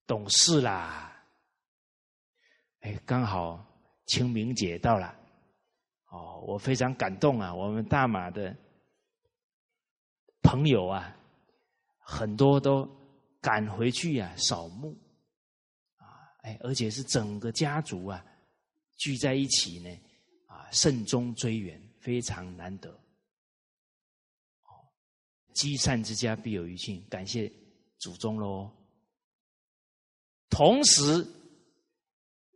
[0.07, 1.12] 懂事啦！
[2.83, 3.65] 哎，刚好
[4.07, 5.13] 清明节到了，
[6.11, 7.55] 哦，我非常感动啊！
[7.55, 8.57] 我们大马的
[10.43, 11.17] 朋友啊，
[11.99, 12.89] 很多都
[13.41, 14.97] 赶回去呀扫墓
[15.97, 16.07] 啊！
[16.43, 18.25] 哎，而且是整个家族啊
[18.99, 19.91] 聚在一起呢。
[20.47, 22.91] 啊慎终追远，非常难得。
[22.91, 24.73] 哦
[25.55, 27.51] 积善之家必有余庆，感谢
[27.99, 28.71] 祖宗喽。
[30.51, 31.27] 同时，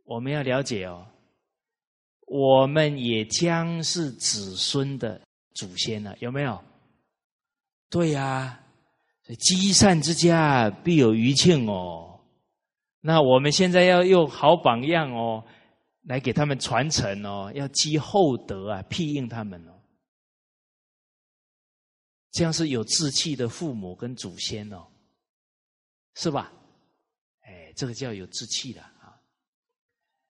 [0.07, 1.05] 我们要了解哦，
[2.25, 5.21] 我们也将是子孙的
[5.53, 6.63] 祖先了，有没有？
[7.89, 8.63] 对呀，
[9.37, 12.21] 积善之家必有余庆哦。
[13.01, 15.45] 那我们现在要用好榜样哦。
[16.03, 19.73] 来给他们传承哦，要积厚德啊，庇应他们哦。
[22.31, 24.87] 这样是有志气的父母跟祖先哦，
[26.15, 26.53] 是吧？
[27.41, 28.81] 哎，这个叫有志气的。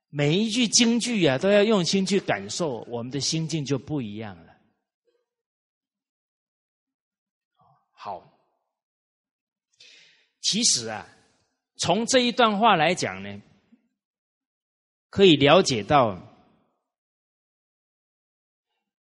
[0.09, 4.53] 每一句京剧啊，都要用心去感受，我们的心境就不一样了。
[7.91, 8.23] 好，
[10.41, 11.07] 其实啊，
[11.77, 13.41] 从这一段话来讲呢。
[15.09, 16.21] 可以了解到，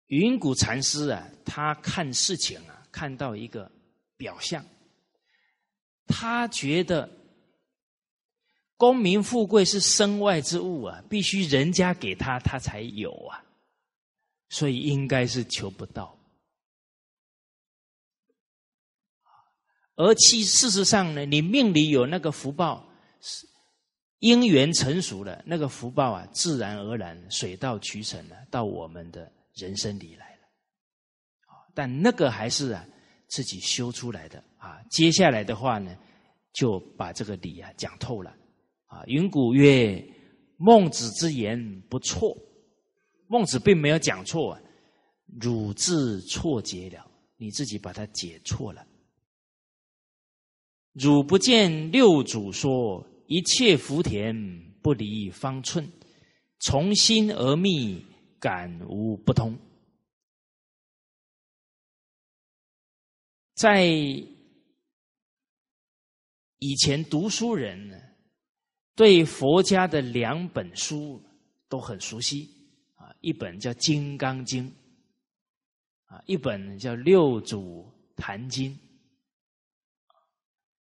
[0.08, 3.72] 云谷禅师啊，他看事情啊，看到一个
[4.18, 4.64] 表象，
[6.06, 7.10] 他觉得
[8.78, 13.43] 功名富贵是身外之物啊，必须人家给他，他才有啊，
[14.49, 16.17] 所以应该是求不到。
[19.95, 22.88] 而其事实上呢，你命里有那个福报
[23.21, 23.47] 是。
[24.19, 30.47] 因缘成熟了，那个福报啊，自然而然水到渠成了，到我们的人生里来了。
[31.74, 32.86] 但那个还是啊
[33.28, 34.82] 自己修出来的啊。
[34.89, 35.93] 接下来的话呢，
[36.53, 38.34] 就把这个理啊讲透了
[38.94, 39.04] 啊。
[39.08, 40.04] 云谷曰
[40.58, 42.38] ：“孟子之言不错，
[43.28, 44.60] 孟子并没有讲错，
[45.41, 48.86] 汝自错解了，你自己把它解错了。
[50.94, 54.36] 汝不见六祖说。”一切福田
[54.82, 55.89] 不离方寸，
[56.60, 58.06] 从心而觅，
[58.38, 59.58] 感无不通。
[63.56, 63.86] 在
[66.60, 67.98] 以前读书人呢，
[68.96, 71.22] 对佛家的两本书
[71.68, 72.48] 都很熟悉
[72.96, 74.70] 啊，一本叫《金刚经》，
[76.06, 78.72] 啊，一本叫《六祖坛经》。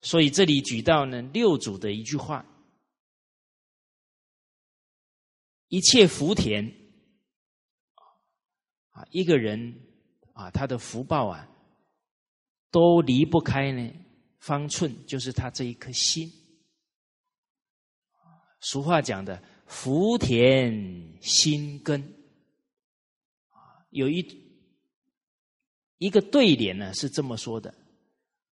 [0.01, 2.43] 所以这里举到呢六祖的一句话
[5.69, 6.65] ：“一切福田
[8.89, 9.79] 啊，一个人
[10.33, 11.47] 啊，他的福报啊，
[12.71, 13.93] 都离不开呢
[14.39, 16.27] 方寸，就是他这一颗心。
[18.61, 22.01] 俗话讲的‘福田心根’，
[23.89, 24.25] 有一
[25.97, 27.69] 一个对联呢是这么说的。”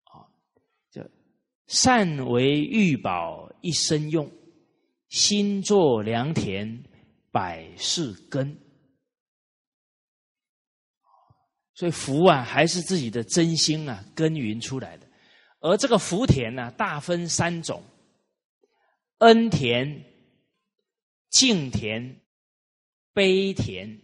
[0.06, 0.28] 啊，
[0.91, 1.01] 叫
[1.68, 4.30] 善为玉宝一生用，
[5.10, 6.84] 心作良田
[7.32, 8.58] 百事根。
[11.76, 15.08] 所以福啊，还是自己的真心啊耕耘出来的。
[15.60, 17.82] 而这个福田呢，大分三种：
[19.24, 20.03] 恩田、
[21.30, 22.19] 敬田、
[23.13, 24.01] 悲田。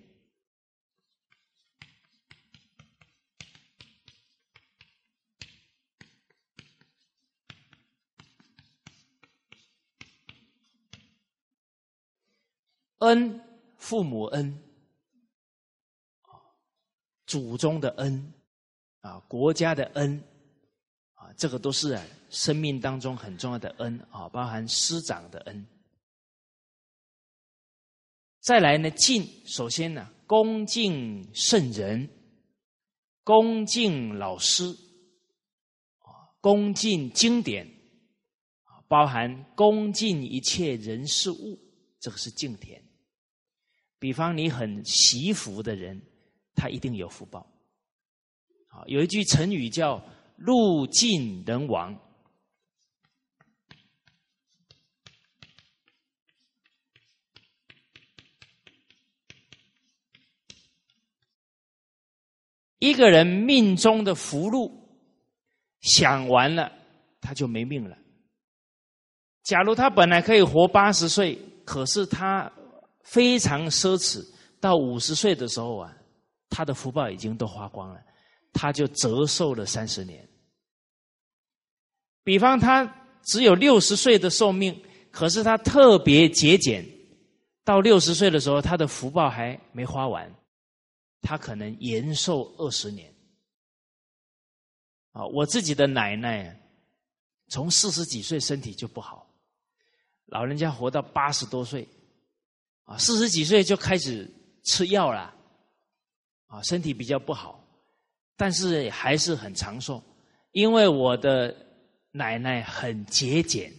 [13.00, 13.42] 恩，
[13.76, 14.58] 父母恩，
[17.26, 18.34] 祖宗的恩，
[19.02, 20.24] 啊，国家的恩，
[21.16, 25.66] 啊，这个都是啊，生命当中很重要的恩啊，包含师长的恩。
[28.42, 32.10] 再来呢，敬，首先呢，恭敬圣人，
[33.24, 34.64] 恭敬老师，
[36.00, 36.08] 啊，
[36.40, 37.66] 恭敬经典，
[38.64, 41.60] 啊，包含恭敬一切人事物，
[42.00, 42.82] 这个是敬田。
[44.00, 46.02] 比方你很惜福的人，
[46.56, 47.46] 他一定有福报。
[48.68, 50.02] 好，有一句成语叫
[50.38, 52.00] “路尽人亡”。
[62.80, 64.72] 一个人命中的福禄
[65.82, 66.72] 享完了，
[67.22, 67.96] 他就没命了。
[69.44, 72.52] 假如他本来可以活八十岁，可是他。
[73.02, 74.24] 非常奢侈，
[74.60, 75.92] 到五十岁的时候啊，
[76.48, 78.00] 他的福报已经都花光了，
[78.54, 80.30] 他就折寿了三十年。
[82.24, 82.86] 比方他
[83.24, 86.86] 只有六十岁的寿命，可是他特别节俭，
[87.66, 90.32] 到六十岁的时候，他的福报还没花完，
[91.22, 93.14] 他可能延寿二十年。
[95.12, 96.56] 啊，我自己的奶奶
[97.48, 99.28] 从四十几岁身体就不好，
[100.26, 101.88] 老人家活到八十多岁。
[102.84, 104.28] 啊，四十几岁就开始
[104.66, 105.34] 吃药了，
[106.48, 107.64] 啊，身体比较不好，
[108.36, 110.04] 但是还是很长寿。
[110.54, 111.56] 因为我的
[112.12, 113.72] 奶奶很节俭，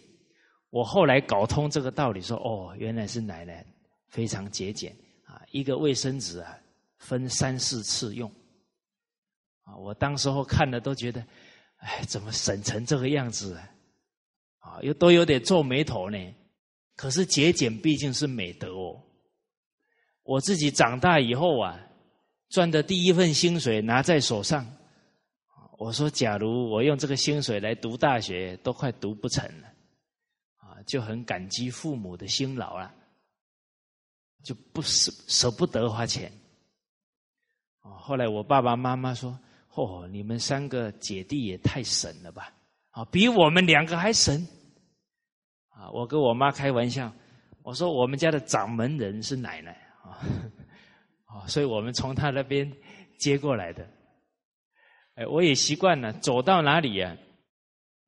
[0.71, 3.67] 我后来搞通这个道理，说哦，原来是奶奶
[4.07, 6.57] 非常节俭啊，一个卫生纸啊
[7.01, 8.31] 分三四次用，
[9.65, 11.27] 啊，我当时候看了都觉得，
[11.79, 13.71] 哎，怎么省成这个样子啊？
[14.61, 16.35] 啊，又都有点皱眉头呢。
[16.95, 19.03] 可是节俭毕竟是美德哦，
[20.23, 21.81] 我自己长大以后啊，
[22.51, 24.67] 赚的第一份薪水拿在手上，
[25.79, 29.69] 我说，假如我用这个薪水来读大学，都快读不成了，
[30.59, 32.95] 啊，就很感激父母的辛劳了，
[34.45, 36.31] 就不舍舍不得花钱。
[37.83, 39.39] 哦，后来我爸爸妈妈说
[39.75, 42.53] ：“哦，你们三个姐弟也太神了吧！
[42.91, 44.47] 啊，比我们两个还神。”
[45.71, 47.11] 啊，我跟我妈开玩笑，
[47.63, 49.73] 我说我们家的掌门人是奶奶。
[51.27, 52.71] 啊， 所以我们从他那边
[53.19, 53.89] 接过来的。
[55.15, 57.17] 哎，我也习惯了，走到哪里呀，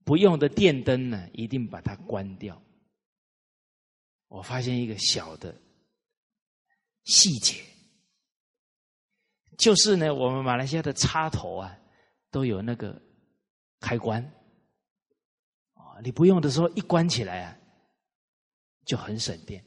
[0.05, 2.61] 不用的电灯呢，一定把它关掉。
[4.29, 5.55] 我发现一个小的
[7.05, 7.63] 细节，
[9.63, 11.79] 就是呢，我们马来西亚的插头啊，
[12.31, 13.01] 都有那个
[13.81, 14.21] 开关。
[15.75, 17.57] 啊，你不用的时候一关起来啊，
[18.85, 19.65] 就很省电。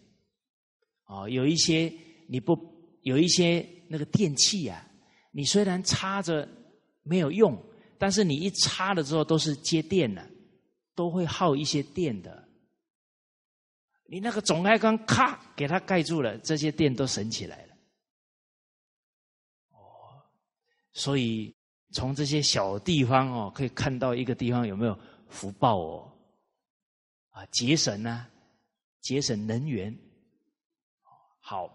[1.06, 1.92] 哦，有一些。
[2.28, 2.58] 你不
[3.04, 4.84] 有一些那个电器啊？
[5.30, 6.50] 你虽然插着
[7.04, 7.56] 没有用，
[8.00, 10.28] 但是你一插了之后都是接电的，
[10.96, 12.50] 都会耗一些电的。
[14.08, 17.65] 你那个总开关咔给它盖住了，这些电都省起来
[20.96, 21.54] 所以
[21.92, 26.12] 从这些小地方哦，可以看到一个地方有没有福报哦，
[27.32, 28.30] 啊，节省啊，
[29.02, 29.96] 节省能源，
[31.40, 31.70] 好。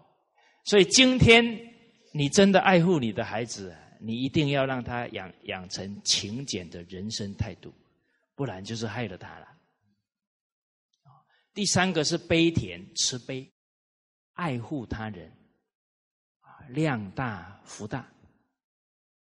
[0.63, 1.43] 所以今天
[2.13, 7.73] 你真的爱护你的孩子，你一定要让他养养成勤俭的人生态度，
[8.35, 9.47] 不然就是害了他了。
[11.53, 13.51] 第三个是悲田慈悲，
[14.33, 15.29] 爱护他人，
[16.39, 18.07] 啊，量大福大，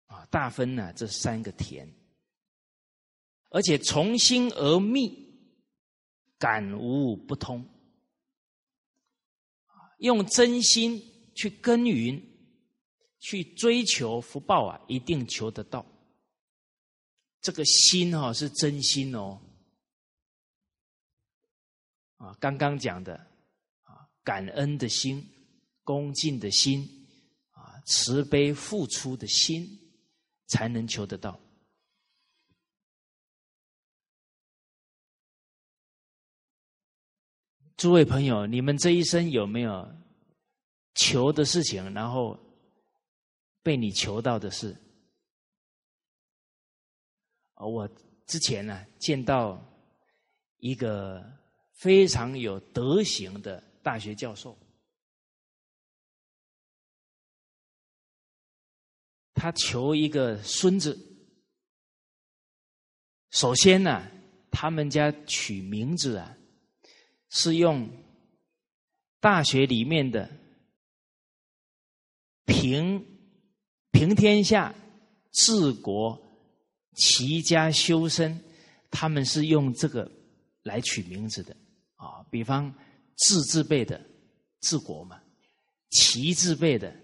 [0.07, 1.88] 啊，大分呢这三个田，
[3.50, 5.12] 而且从心而密，
[6.38, 7.64] 感无不通，
[9.98, 11.12] 用真心。
[11.38, 12.18] 去耕耘，
[13.18, 15.84] 去追求福报啊，一定求得到。
[17.42, 19.38] 这个心啊是真心哦，
[22.16, 23.14] 啊，刚刚讲的
[23.82, 25.22] 啊，感恩的心、
[25.84, 27.07] 恭敬的心
[27.50, 29.86] 啊，慈悲付出的心，
[30.47, 31.38] 才能求得到。
[37.76, 39.88] 诸位朋友，你们这一生有没有？
[40.99, 42.38] 求的事情，然后
[43.62, 44.74] 被你求到的事。
[47.55, 47.86] 我
[48.24, 49.62] 之前呢见到
[50.57, 51.22] 一个
[51.72, 54.57] 非常有德行的大学教授，
[59.37, 60.99] 他求一个孙子。
[63.30, 64.11] 首先呢，
[64.51, 66.37] 他们家取名字啊，
[67.28, 67.89] 是用
[69.20, 70.28] 大学里面的。
[72.47, 73.05] 平
[73.91, 74.72] 平天下、
[75.32, 76.16] 治国、
[76.95, 78.41] 齐家、修身，
[78.91, 80.11] 他们是用这个
[80.62, 81.55] 来取名字的
[81.97, 82.24] 啊。
[82.30, 82.72] 比方
[83.16, 84.01] 治字辈的
[84.61, 85.20] 治国嘛，
[85.91, 86.95] 齐字辈的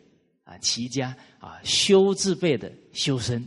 [0.52, 3.42] 啊齐家啊，修字辈的修身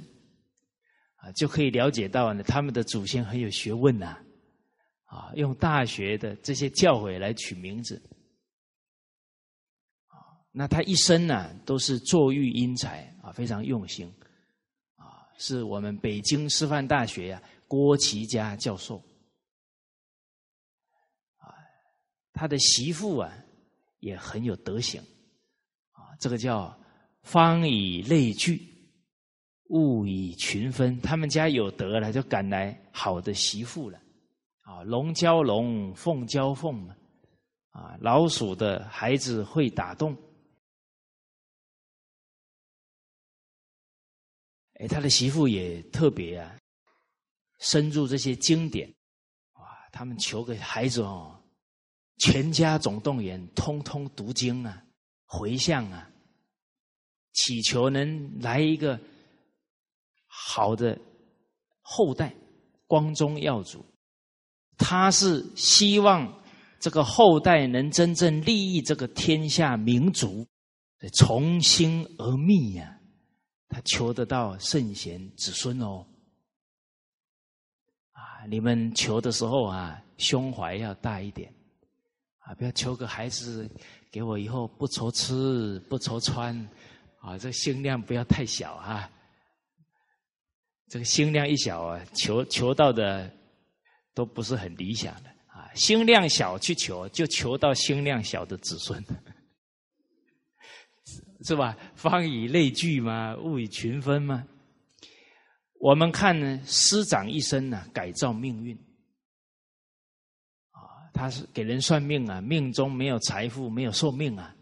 [1.17, 4.17] 啊，就可以了解到呢，他们的祖先很有学问呐
[5.03, 8.01] 啊，用大学的这些教诲来取名字
[10.07, 10.17] 啊。
[10.51, 14.11] 那他一生呢，都是作育英才啊，非常用心
[14.95, 18.97] 啊，是我们北京师范大学呀郭齐家教授
[21.37, 21.53] 啊，
[22.33, 23.31] 他的媳妇啊
[23.99, 25.01] 也很有德行
[25.91, 26.75] 啊，这个叫
[27.25, 28.61] 方以类聚，
[29.69, 33.99] 物以群分，他们家有德了，就赶来好的媳妇了
[34.61, 36.95] 啊，龙交龙，凤交凤嘛
[37.71, 40.15] 啊，老鼠的孩子会打洞。
[44.79, 46.55] 哎，他的媳妇也特别啊，
[47.59, 48.87] 深入这些经典，
[49.53, 49.61] 哇！
[49.91, 51.41] 他们求个孩子哦，
[52.17, 54.85] 全家总动员，通通读经啊，
[55.25, 56.11] 回向啊，
[57.35, 58.99] 祈求能来一个
[60.25, 60.99] 好的
[61.81, 62.33] 后代，
[62.87, 63.85] 光宗耀祖。
[64.77, 66.43] 他是希望
[66.79, 70.45] 这个后代能真正利益这个天下民族，
[71.13, 72.99] 从心而密呀。
[73.67, 76.05] 他求得到圣贤子孙哦，
[78.11, 78.45] 啊！
[78.47, 81.53] 你们求的时候啊，胸怀要大一点，
[82.39, 83.69] 啊，不要求个孩子
[84.11, 86.55] 给我以后不愁吃不愁穿，
[87.25, 89.09] 啊，这个心量不要太小啊。
[90.87, 93.31] 这个心量一小啊，求求到的
[94.13, 95.73] 都不是很理想的啊。
[95.73, 99.03] 心量小去求，就求到心量小的子孙。
[101.43, 101.75] 是吧？
[101.95, 104.45] 方以类聚嘛，物以群分嘛。
[105.79, 108.75] 我们看呢，师长一生呢，改造命运。
[110.71, 114.55] 啊，他是给人算命啊，命中没有财富，没有寿命啊，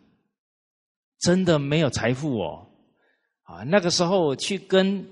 [1.19, 2.67] 真的没有财富哦。
[3.43, 5.05] 啊，那个时候去跟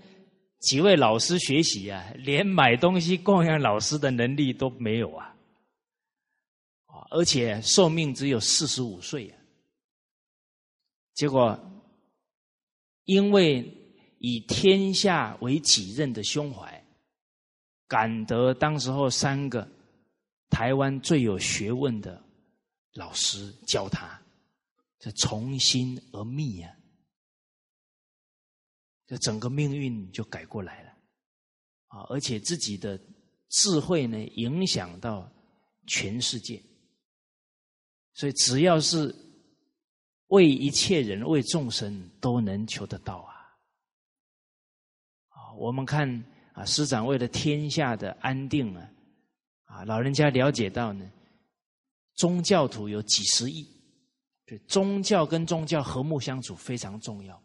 [0.60, 5.36] 几位老师学习啊，连买东西供养老师的能力都没有啊。
[6.86, 9.38] 啊，而且寿命只有四十五岁啊。
[11.14, 11.60] 结果，
[13.04, 13.62] 因为
[14.20, 16.86] 以天下为己任的胸怀，
[17.88, 19.68] 感得当时候三个
[20.50, 22.24] 台湾最有学问的
[22.94, 24.21] 老师教他，
[25.02, 26.74] 这从心而密呀，
[29.08, 30.92] 这整个命运就改过来了
[31.88, 32.06] 啊！
[32.10, 32.98] 而且自己的
[33.50, 35.30] 智慧呢，影响到
[35.88, 36.64] 全世界，
[38.14, 39.14] 所以只要是。
[40.28, 43.36] 为一切人，为众生都能求得到啊！
[45.28, 46.08] 啊，我们看
[46.54, 48.90] 啊，师长为了天下的安定啊，
[49.66, 51.12] 啊，老人家了解到呢，
[52.16, 53.68] 宗教徒有几十亿，
[54.60, 57.36] 宗教跟宗教和睦相处非常重要。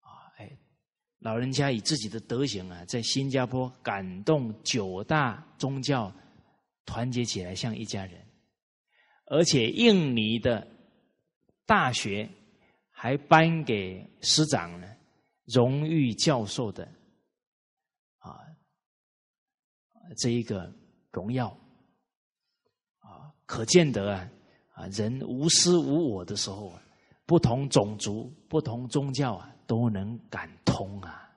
[0.00, 0.50] 啊，哎，
[1.18, 6.12] 老人家以自己的德行啊，在新加坡感动九大宗教
[6.84, 8.26] 团结起来，像一家人，
[9.26, 10.66] 而且印尼的。
[11.66, 12.28] 大学
[12.90, 14.88] 还颁给师长呢
[15.44, 16.84] 荣誉教授的
[18.18, 18.40] 啊
[20.18, 20.74] 这一个
[21.12, 21.46] 荣耀
[22.98, 24.28] 啊，可见得啊
[24.88, 26.82] 人无私无我的时候啊，
[27.26, 31.30] 不同种族、不同宗教啊都能感通啊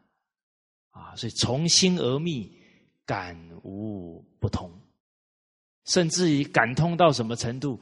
[0.91, 2.51] 啊，所以从心而密，
[3.05, 4.71] 感无不通，
[5.85, 7.79] 甚至于感通到什么程度？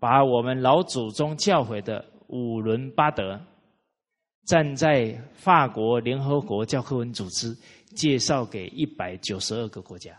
[0.00, 3.40] 把我们老祖宗教诲的五伦八德，
[4.44, 7.52] 站在法国联合国教科文组织
[7.96, 10.16] 介绍给一百九十二个国家。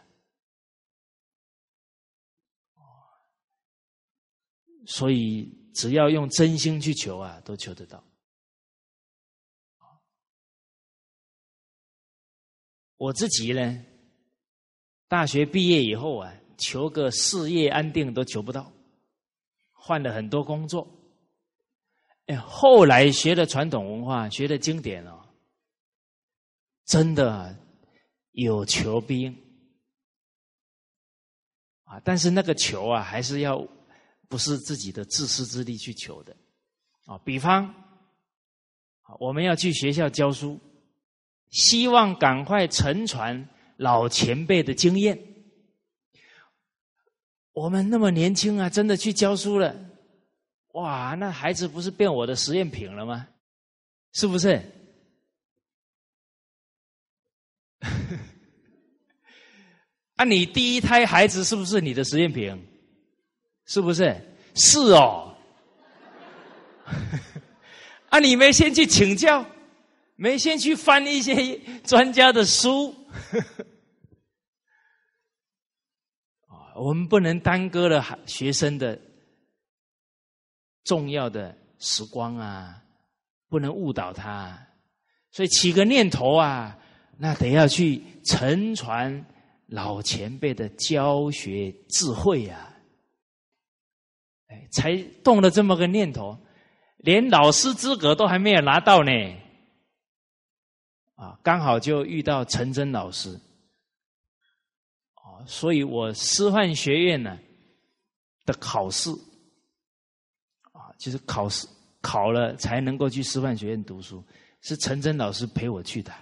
[4.89, 8.03] 所以只要用真心去求啊，都求得到。
[12.97, 13.85] 我自己呢，
[15.07, 18.73] 大学毕业以后啊，求个事业安定都求不到。
[19.71, 20.87] 换了很多工作，
[22.25, 25.23] 哎，后来学的传统文化，学的经典哦，
[26.85, 27.55] 真的
[28.31, 29.31] 有求必应
[31.83, 32.01] 啊！
[32.03, 33.65] 但是那个求啊，还是要
[34.29, 36.37] 不是自己的自私自利去求的
[37.05, 37.17] 啊。
[37.25, 37.73] 比方，
[39.19, 40.57] 我们要去学校教书，
[41.49, 45.19] 希望赶快承传老前辈的经验。
[47.51, 49.75] 我们那么年轻啊，真的去教书了，
[50.73, 51.15] 哇！
[51.15, 53.27] 那孩子不是变我的实验品了吗？
[54.13, 54.61] 是不是？
[60.15, 62.67] 啊，你第一胎孩子是不是你的实验品？
[63.69, 64.19] 是不是？
[64.55, 65.37] 是哦。
[68.09, 69.45] 啊，你没先去请教，
[70.15, 72.93] 没先去翻一些专家的书。
[76.47, 78.99] 啊我们不能耽搁了学生的
[80.83, 82.81] 重要的时光啊，
[83.49, 84.57] 不能误导他，
[85.29, 86.75] 所以起个念头啊，
[87.19, 89.23] 那得要去承传
[89.67, 92.73] 老前辈的教学智慧呀，
[94.49, 96.37] 哎，才动了这么个念头，
[96.97, 99.11] 连老师资格都还没有拿到呢，
[101.15, 103.39] 啊，刚好就遇到陈真老师。
[105.15, 107.39] 啊所以我师范学院呢
[108.45, 109.09] 的考试
[110.73, 111.65] 啊，就是考试
[112.01, 114.23] 考了才能够去师范学院读书，
[114.61, 116.13] 是陈真老师陪我去的。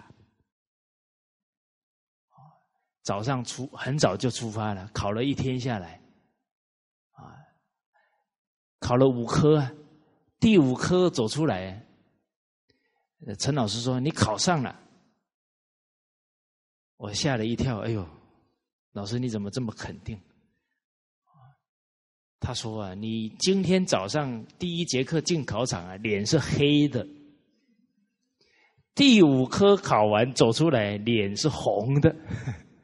[3.03, 5.99] 早上出很早就出发了，考了一天下来，
[8.79, 9.67] 考了五科，
[10.39, 11.85] 第五科走出来，
[13.39, 14.79] 陈老师说你考上了，
[16.97, 18.07] 我吓了一跳，哎呦！
[18.93, 20.19] 老师，你怎么这么肯定？
[22.39, 27.03] 他说啊，你今天早上第一节课进考场啊，脸是黑的；
[28.95, 32.15] 第五科考完走出来，脸是红的，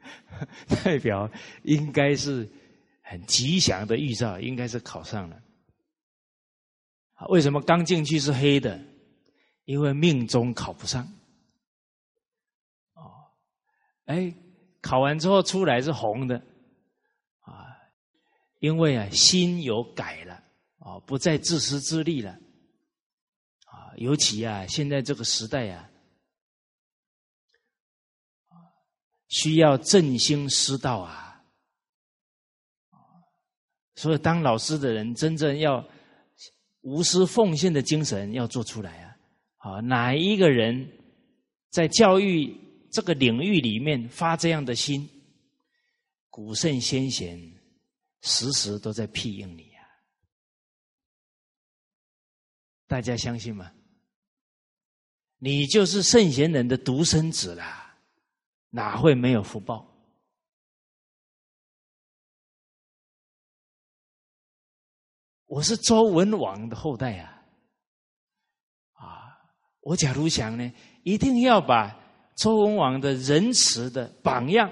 [0.84, 1.30] 代表
[1.62, 2.48] 应该是
[3.02, 5.40] 很吉祥的预兆，应该是考上了。
[7.28, 8.80] 为什么刚进去是黑的？
[9.64, 11.06] 因为命中考不上。
[12.94, 13.12] 哦，
[14.06, 14.34] 哎。
[14.86, 16.36] 考完之后出来是红的，
[17.40, 17.74] 啊，
[18.58, 20.34] 因为啊心有改了，
[20.78, 22.32] 啊不再自私自利了，
[23.64, 25.88] 啊尤其啊，现在这个时代啊，
[29.28, 31.42] 需要振兴师道啊，
[33.94, 35.82] 所以当老师的人真正要
[36.84, 39.16] 无私奉献的精神要做出来啊！
[39.56, 40.86] 啊，哪一个人
[41.70, 42.54] 在教育
[42.92, 45.08] 这个领域里面发这样的心，
[46.28, 47.40] 古圣先贤
[48.20, 49.80] 时时都在庇应你啊。
[52.86, 53.72] 大家相信吗？
[55.38, 57.96] 你就是圣贤人的独生子啦，
[58.68, 59.93] 哪会没有福报？
[65.54, 67.40] 我是周文王的后代啊！
[68.94, 69.38] 啊，
[69.82, 70.72] 我假如想呢，
[71.04, 71.96] 一定要把
[72.34, 74.68] 周文王的仁慈的榜样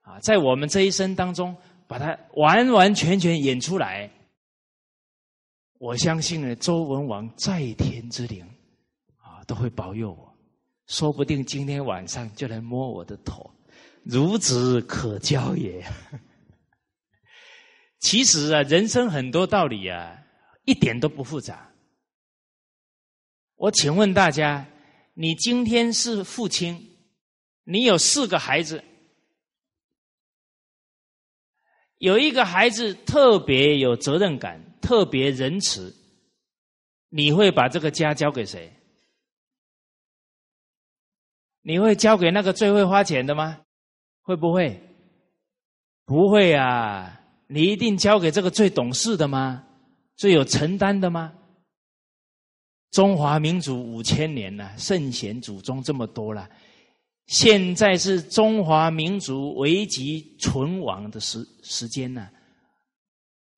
[0.00, 1.56] 啊，在我们这一生当中，
[1.86, 4.10] 把它完完全全演出来。
[5.78, 8.44] 我相信呢，周文王在天之灵
[9.18, 10.36] 啊，都会保佑我。
[10.88, 13.48] 说不定今天晚上就来摸我的头，
[14.06, 15.80] 孺子可教也。
[17.98, 20.22] 其实啊，人生很多道理啊，
[20.64, 21.72] 一点都不复杂。
[23.56, 24.66] 我请问大家，
[25.14, 26.96] 你今天是父亲，
[27.64, 28.84] 你有四个孩子，
[31.98, 34.64] 有一个孩子特别有责任感。
[34.80, 35.94] 特别仁慈，
[37.10, 38.72] 你会把这个家交给谁？
[41.60, 43.60] 你会交给那个最会花钱的吗？
[44.22, 44.80] 会不会？
[46.06, 47.17] 不会啊！
[47.48, 49.64] 你一定交给这个最懂事的吗？
[50.16, 51.32] 最有承担的吗？
[52.90, 56.48] 中华民族五千年了，圣贤祖宗这么多了，
[57.26, 62.28] 现在是中华民族危急存亡的时时间呢。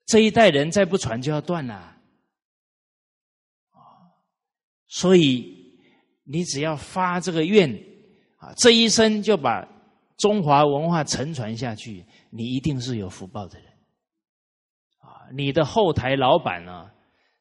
[0.06, 1.96] 这一代人再不传就要断了，
[4.88, 5.46] 所以
[6.24, 7.72] 你只要发这个愿
[8.38, 9.66] 啊，这一生就把
[10.18, 13.69] 中华文化承传下去，你一定是有福报的人，
[15.32, 16.90] 你的后台老板呢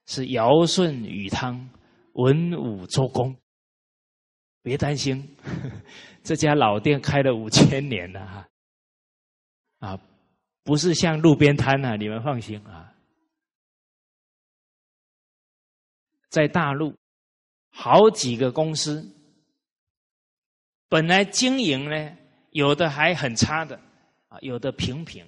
[0.06, 1.70] 是尧舜禹汤
[2.14, 3.36] 文武周公，
[4.62, 5.36] 别担心，
[6.24, 8.48] 这家老店开了五千年了哈，
[9.80, 10.00] 啊！
[10.64, 12.94] 不是像路边摊啊，你们放心啊。
[16.30, 16.96] 在大陆，
[17.72, 19.04] 好几个公司
[20.88, 22.18] 本来经营呢，
[22.52, 23.80] 有的还很差的
[24.28, 25.26] 啊，有的平平。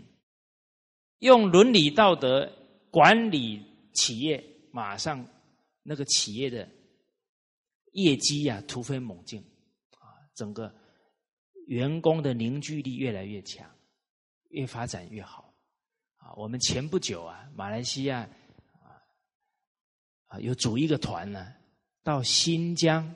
[1.21, 2.47] 用伦理道德
[2.91, 5.25] 管理企业，马上
[5.81, 6.69] 那个企业的
[7.93, 9.39] 业绩呀突飞猛进
[9.97, 10.71] 啊，整个
[11.65, 13.67] 员工的凝聚力越来越强。
[14.49, 15.53] 越发展越好，
[16.17, 16.33] 啊！
[16.35, 18.19] 我们前不久啊，马来西亚
[18.81, 18.99] 啊
[20.27, 21.53] 啊有组一个团呢，
[22.03, 23.15] 到新疆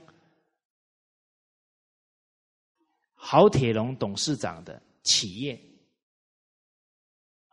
[3.11, 5.61] 郝铁龙董事长的企业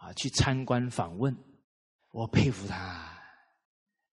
[0.02, 1.32] 啊去参观访问，
[2.10, 3.22] 我佩服他，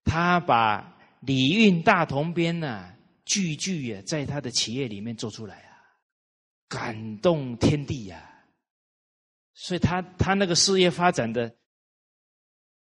[0.04, 2.94] 他把礼运大同编呢
[3.26, 5.82] 句句啊在他的企业里面做出来啊，
[6.68, 8.24] 感动天地呀！
[9.56, 11.52] 所以他他那个事业发展的，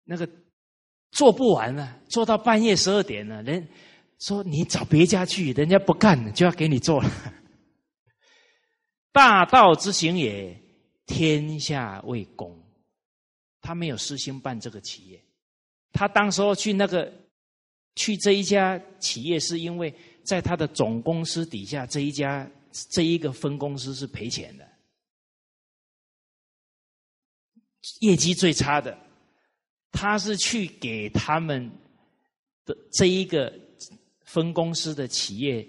[0.03, 0.29] 那个
[1.09, 3.67] 做不完了，做到半夜十二点了，人
[4.19, 7.09] 说你找别家去，人家不干就要给你做了。
[9.11, 10.55] 大道之行也，
[11.07, 12.68] 天下为公。
[13.69, 15.23] 他没有私心办这个企业，
[15.93, 17.13] 他当时候去那个
[17.93, 19.93] 去这一家企业，是因为
[20.23, 22.49] 在他的总公司底下这一家
[22.89, 24.67] 这一个分公司是赔钱的。
[27.99, 28.97] 业绩最差的，
[29.91, 31.69] 他是去给他们
[32.65, 33.53] 的这一个
[34.21, 35.63] 分公司的企业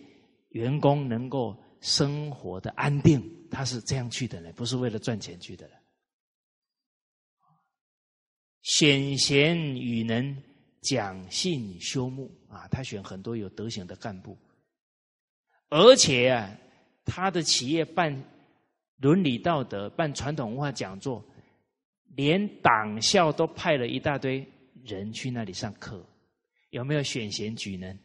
[0.52, 5.79] 员工能够生活的安定，他是这样去的呢，不是为了赚钱去的了。
[8.62, 10.36] 选贤与能，
[10.80, 14.36] 讲信修睦啊，他选很多有德行的干部，
[15.68, 16.56] 而且啊，
[17.04, 18.22] 他的企业办
[18.98, 21.24] 伦理道德、办传统文化讲座。
[22.16, 24.44] 连党校都派了一大堆
[24.84, 26.04] 人去那里上课，
[26.70, 27.96] 有没有选贤举能、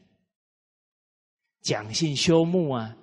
[1.61, 2.95] 讲信修睦啊？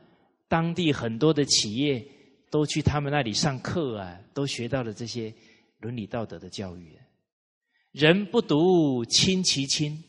[0.46, 2.06] 当地很多的企业
[2.52, 5.34] 都去他们那里上课啊，都学到了这些
[5.80, 6.96] 伦理道德的教育。
[7.92, 10.02] 人不独亲其亲，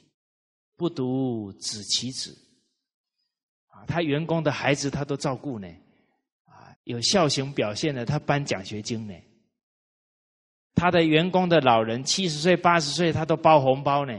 [0.75, 2.37] 不独子其子
[3.67, 5.67] 啊，他员工的孩子他都照顾呢，
[6.45, 9.13] 啊，有孝行表现的，他颁奖学金呢。
[10.75, 14.13] 他的员工的老人七十岁八十岁，他都包红包呢。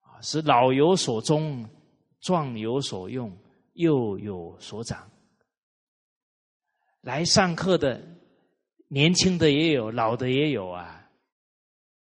[0.00, 1.68] 啊，是老有所终，
[2.20, 3.36] 壮有所用，
[3.74, 5.08] 幼有所长。
[7.02, 8.02] 来上课的
[8.88, 11.08] 年轻的也有，老的也有啊，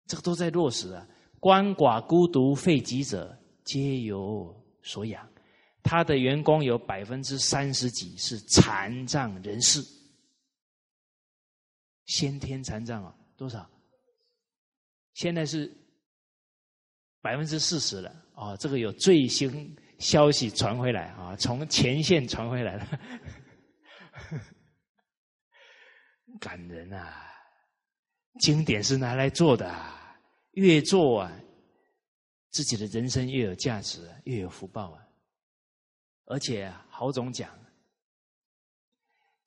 [0.08, 1.08] 这个都在落实啊。
[1.40, 5.28] 鳏寡孤独废疾者，皆有所养。
[5.84, 9.86] 他的员工有百分之三十几是残障人士，
[12.06, 13.70] 先天残障啊，多少？
[15.14, 15.72] 现在是
[17.22, 23.00] 百分之四十了哦，这个有最新消息传回来啊，从前线传回来了。
[26.46, 27.24] 感人啊！
[28.40, 30.16] 经典是拿来做的，啊
[30.52, 31.32] 越做啊，
[32.52, 35.02] 自己的人生越有价值，越有福报啊！
[36.26, 37.50] 而且郝总讲，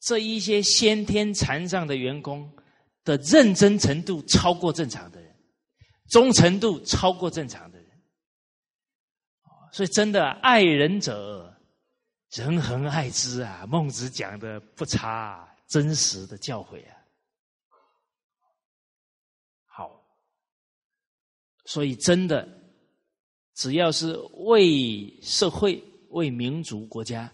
[0.00, 2.52] 这一些先天残障的员工
[3.04, 5.32] 的认真程度超过正常的人，
[6.10, 7.88] 忠诚度超过正常的人，
[9.70, 11.56] 所以真的爱人者，
[12.32, 13.64] 人恒爱之啊！
[13.68, 15.48] 孟子讲的不差。
[15.68, 16.96] 真实的教诲啊，
[19.66, 20.02] 好，
[21.66, 22.48] 所以真的，
[23.54, 24.16] 只要是
[24.46, 27.30] 为社会、为民族、国家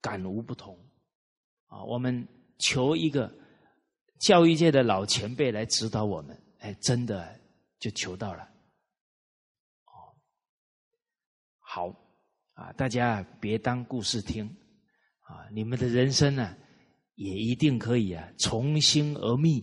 [0.00, 0.78] 感无不同
[1.66, 2.26] 啊，我们
[2.58, 3.28] 求一个
[4.20, 7.36] 教育界的老前辈来指导我们，哎，真的
[7.80, 8.48] 就求到了。
[11.58, 11.88] 好
[12.52, 14.46] 啊，大家别当故事听
[15.22, 16.56] 啊，你们的人生呢？
[17.14, 19.62] 也一定可以啊，从心而觅，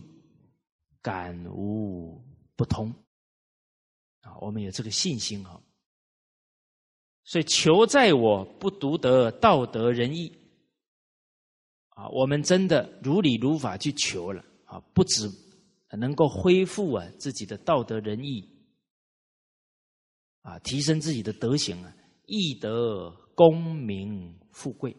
[1.02, 2.22] 感悟
[2.56, 2.94] 不通
[4.20, 4.38] 啊！
[4.40, 5.60] 我们有这个信心啊，
[7.24, 10.32] 所以求在我不独得道德仁义
[11.88, 12.08] 啊！
[12.10, 15.28] 我们真的如理如法去求了啊，不止
[15.98, 18.48] 能够恢复啊自己的道德仁义
[20.42, 21.92] 啊，提升自己的德行啊，
[22.26, 24.96] 易得功名富贵。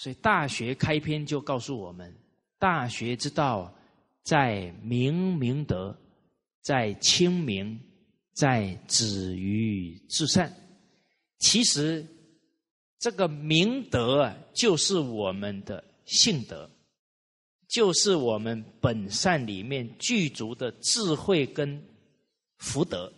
[0.00, 2.10] 所以，《大学》开篇就告诉我们：
[2.58, 3.70] 大学之道，
[4.22, 5.94] 在明明德，
[6.62, 7.78] 在亲民，
[8.32, 10.50] 在止于至善。
[11.38, 12.02] 其实，
[12.98, 16.70] 这个明德啊，就是我们的性德，
[17.68, 21.78] 就是我们本善里面具足的智慧跟
[22.56, 23.12] 福德。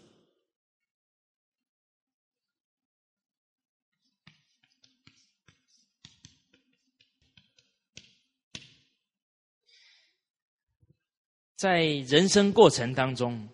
[11.62, 13.48] 在人生过程当中，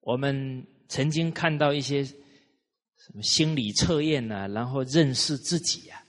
[0.00, 2.14] 我们曾经看到一些什
[3.14, 4.46] 么心理测验啊？
[4.48, 6.04] 然后认识自己呀。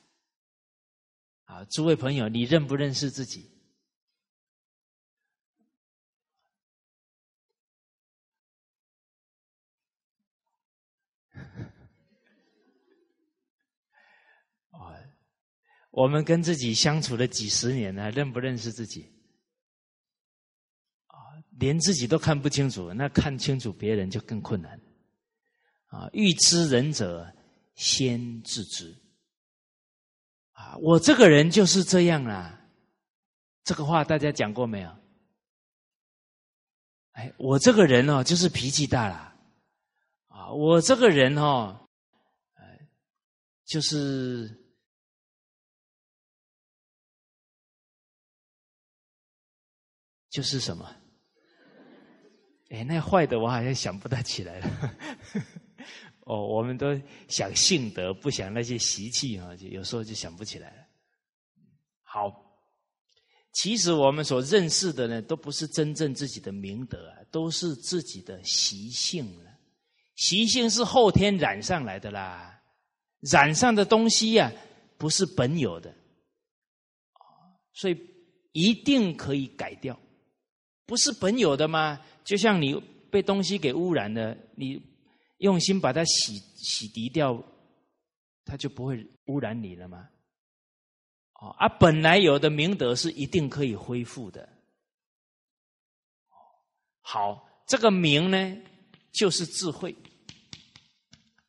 [1.46, 3.50] 啊，诸位朋友，你认不认识自己？
[14.72, 14.92] 啊，
[15.92, 19.15] 我们跟自己相处了几十年了，认不认识自己？
[21.60, 24.80] 连自己都看不清楚，那看清楚别人就更困难。
[25.88, 27.34] 啊，欲知人者，
[27.76, 28.96] 先自知。
[30.52, 32.62] 啊，我这个人就是这样啦。
[33.64, 34.90] 这个话大家讲过没有？
[37.12, 39.38] 哎，我这个人哦，就是脾气大啦。
[40.28, 41.88] 啊，我这个人哦，
[42.56, 42.90] 哎，
[43.64, 44.66] 就是
[50.30, 50.94] 就是什么？
[52.70, 54.96] 哎，那坏的我好像想不大起来了。
[56.26, 60.88] 哦，我们都想性德，不想那些习气啊，就有时候就想不起来了。
[62.02, 62.34] 好，
[63.54, 69.52] 其实我们所认识的呢，都不是真正自己的明德啊，都是自己的习性了。
[70.16, 72.60] 习性是后天染上来的啦，
[73.20, 74.52] 染上的东西呀，
[74.98, 75.94] 不是本有的，
[77.74, 77.96] 所以
[78.54, 80.00] 一定可以改掉。
[80.88, 82.00] 不是本有的吗？
[82.26, 82.76] 就像你
[83.10, 84.82] 被东西给污染了，你
[85.38, 87.42] 用心把它洗洗涤掉，
[88.44, 90.10] 它就不会污染你了吗？
[91.34, 94.50] 哦，而本来有的明德是一定可以恢复的。
[97.02, 98.58] 好，这个明呢，
[99.12, 99.96] 就是智慧。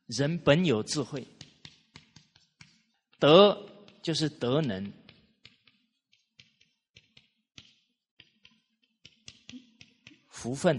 [0.07, 1.27] 人本有智慧，
[3.18, 3.66] 德
[4.03, 4.93] 就是德能。
[10.47, 10.78] 福分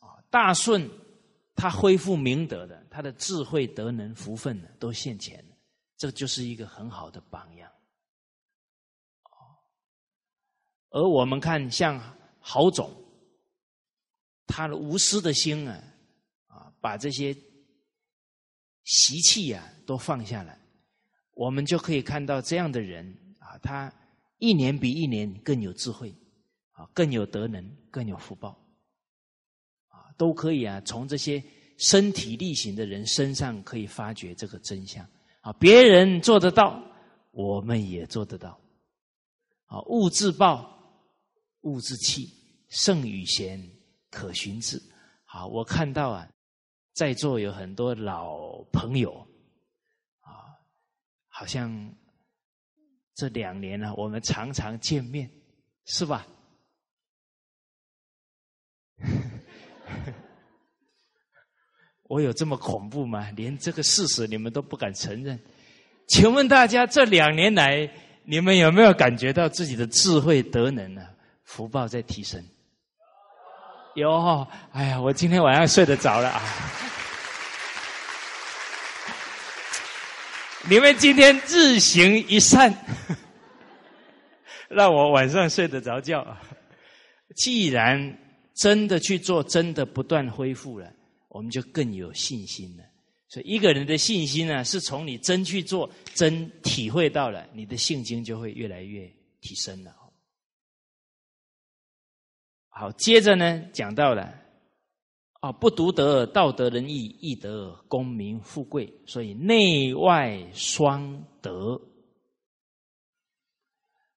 [0.00, 0.90] 啊，大顺
[1.54, 5.44] 他恢复明德的，他的智慧、德能、福分呢，都现前，
[5.96, 7.70] 这就是一个很好的榜样。
[10.88, 12.00] 而我们看像
[12.40, 12.92] 郝总，
[14.48, 15.84] 他的无私的心啊，
[16.48, 17.32] 啊，把这些
[18.82, 20.60] 习气啊都放下来，
[21.34, 23.16] 我们就可以看到这样的人
[23.50, 23.92] 啊，他
[24.38, 26.14] 一年比一年更有智慧，
[26.70, 28.50] 啊，更有德能，更有福报，
[29.88, 31.42] 啊，都可以啊，从这些
[31.76, 35.04] 身体力行的人身上可以发掘这个真相。
[35.40, 36.80] 啊，别人做得到，
[37.32, 38.60] 我们也做得到。
[39.64, 40.70] 啊，物自暴，
[41.62, 42.28] 物自弃，
[42.68, 43.60] 圣与贤，
[44.10, 44.80] 可循之。
[45.24, 46.30] 好，我看到啊，
[46.92, 49.26] 在座有很多老朋友，
[50.20, 50.54] 啊，
[51.26, 51.70] 好像
[53.20, 55.30] 这两年呢，我们常常见面，
[55.84, 56.26] 是吧？
[62.08, 63.30] 我有这么恐怖吗？
[63.36, 65.38] 连这个事实你们都不敢承认？
[66.08, 67.92] 请问大家这两年来，
[68.24, 71.06] 你们有没有感觉到自己的智慧德能呢？
[71.44, 72.42] 福报在提升？
[73.96, 76.40] 有，哎呀，我今天晚上睡得着了啊！
[80.68, 82.74] 你们今天日行一善，
[84.68, 86.36] 让我晚上睡得着觉。
[87.34, 88.18] 既然
[88.54, 90.92] 真的去做，真的不断恢复了。
[91.28, 92.84] 我们就更有信心了。
[93.28, 99.94] 所以一个人的信心呢，是从你真去做、真体会到了，你的信心就会越来越提升了。
[102.68, 104.34] 好，接着呢，讲到了
[105.40, 111.80] 啊，不独得道德仁义，亦得功名富贵，所以内外双得。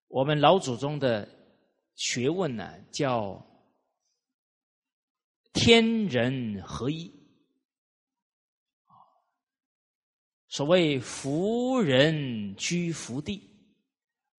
[0.08, 1.28] 我们老祖宗的
[1.96, 3.46] 学问呢，叫。
[5.56, 7.14] 天人合一，
[10.48, 13.40] 所谓福人居福地，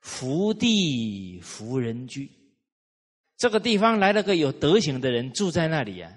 [0.00, 2.28] 福地福人居。
[3.36, 6.12] 这个地方来了个有德行的人住在那里啊，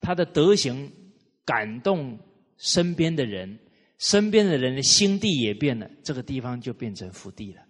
[0.00, 0.92] 他的德行
[1.44, 2.18] 感动
[2.56, 3.58] 身边的人，
[3.98, 7.62] 身边的人的心地也变了，这个地方就变成福地了。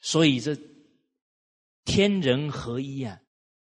[0.00, 0.56] 所以这。
[1.86, 3.20] 天人合一啊！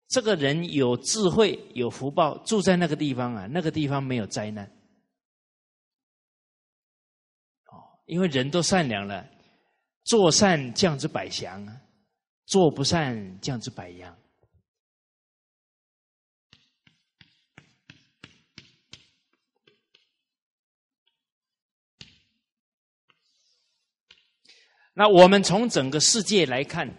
[0.08, 4.66] 这个人有智慧、有福报，住在那个地方啊，那个地方没有灾难。
[7.66, 9.30] 哦，因为人都善良了，
[10.06, 11.82] 做善降之百祥啊，
[12.46, 14.18] 做不善降之百殃。
[24.98, 26.92] 那我们从整个世界来看。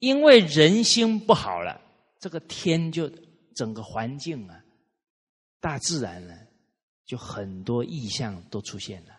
[0.00, 1.80] 因为人心不好了，
[2.20, 3.10] 这个天就
[3.54, 4.62] 整个环境啊，
[5.60, 6.36] 大自然呢，
[7.06, 9.18] 就很多异象都出现了。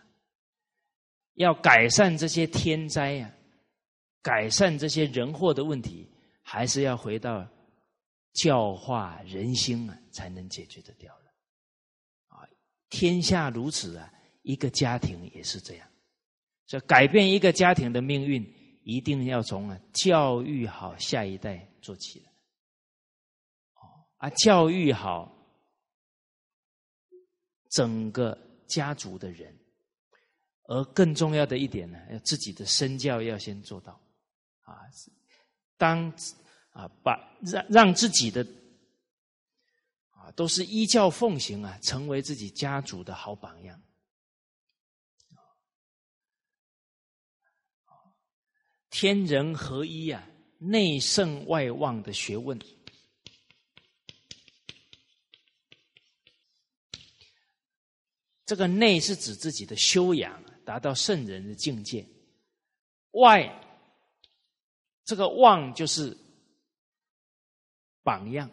[1.34, 3.34] 要改善这些天灾呀，
[4.22, 6.08] 改善这些人祸的问题，
[6.40, 7.44] 还是要回到
[8.34, 11.24] 教化人心啊，才能解决得掉的。
[12.28, 12.46] 啊，
[12.90, 14.08] 天下如此啊，
[14.42, 15.88] 一个家庭也是这样，
[16.66, 18.54] 所以改变一个家庭的命运。
[18.88, 22.26] 一定要从啊教育好下一代做起的，
[23.74, 25.36] 哦啊教育好
[27.70, 28.38] 整个
[28.68, 29.52] 家族的人，
[30.68, 34.00] 而更重要的一点呢，要自己的身教要先做到，
[34.60, 34.78] 啊，
[35.76, 36.08] 当
[36.70, 38.46] 啊把让让自己的
[40.10, 43.82] 啊都是依教奉行啊，成为自己家族的好榜样。
[48.98, 50.26] 天人合一啊，
[50.56, 52.58] 内圣外望的学问。
[58.46, 62.06] 这个内是指自己的修养，达到圣人的境界；
[63.10, 63.46] 外，
[65.04, 66.16] 这个望就是
[68.02, 68.50] 榜样。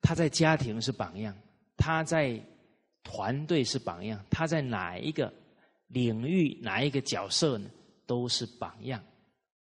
[0.00, 1.36] 他在家庭是榜样，
[1.76, 2.40] 他在
[3.02, 5.34] 团队是榜样，他在哪一个
[5.88, 7.68] 领域、哪一个角色呢？
[8.06, 9.02] 都是榜样，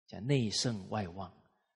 [0.07, 1.29] 叫内圣外望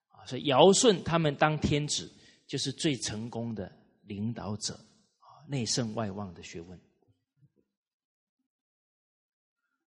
[0.08, 0.24] 啊！
[0.26, 2.10] 所以尧舜他们当天子，
[2.46, 3.70] 就是最成功的
[4.02, 4.74] 领导者
[5.18, 5.44] 啊！
[5.48, 6.78] 内圣外望的学问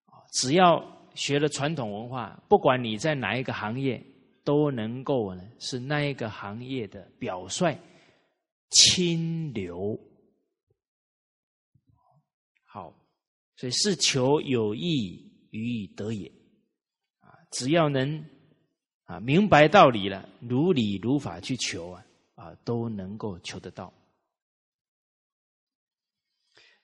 [0.04, 4.04] 啊，只要学了传统文化，不管你在哪一个行业，
[4.44, 7.76] 都能够呢是那一个行业的表率、
[8.70, 9.98] 清流。
[12.64, 12.94] 好，
[13.56, 16.30] 所以是求有益于德也。
[17.58, 18.22] 只要能
[19.04, 23.90] 啊明白道理了，如理如法去求啊啊，都能够求得到。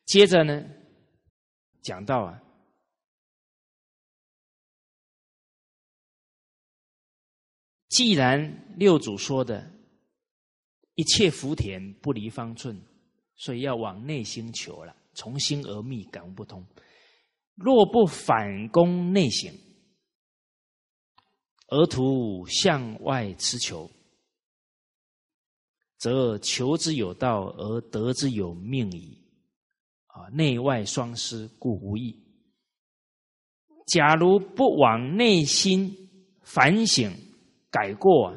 [0.06, 0.64] 接着呢，
[1.82, 2.42] 讲到啊，
[7.90, 9.70] 既然六祖说的
[10.94, 12.80] 一切福田不离方寸，
[13.36, 16.66] 所以要往内心求了，从心而密，感悟不通。
[17.56, 19.52] 若不反攻内省。
[21.72, 23.90] 而图向外持求，
[25.96, 29.18] 则求之有道而得之有命矣。
[30.08, 32.14] 啊，内外双失，故无益。
[33.86, 35.90] 假如不往内心
[36.42, 37.10] 反省、
[37.70, 38.36] 改过，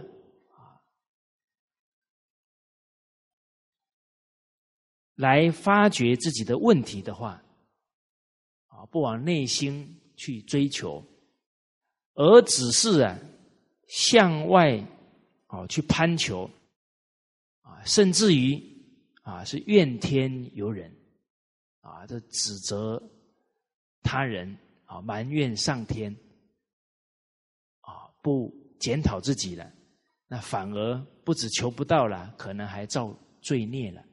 [5.15, 7.43] 来发掘自己的问题的话，
[8.67, 11.05] 啊，不往内心去追求，
[12.15, 13.17] 而只是啊
[13.87, 14.83] 向外
[15.47, 16.49] 啊去攀求，
[17.61, 18.61] 啊，甚至于
[19.21, 20.93] 啊是怨天尤人。
[21.81, 22.99] 啊，这指责
[24.01, 26.11] 他人啊，埋怨上天
[27.81, 29.71] 啊，不检讨自己了，
[30.27, 34.03] 那反而不止求不到了，可能还造罪孽了。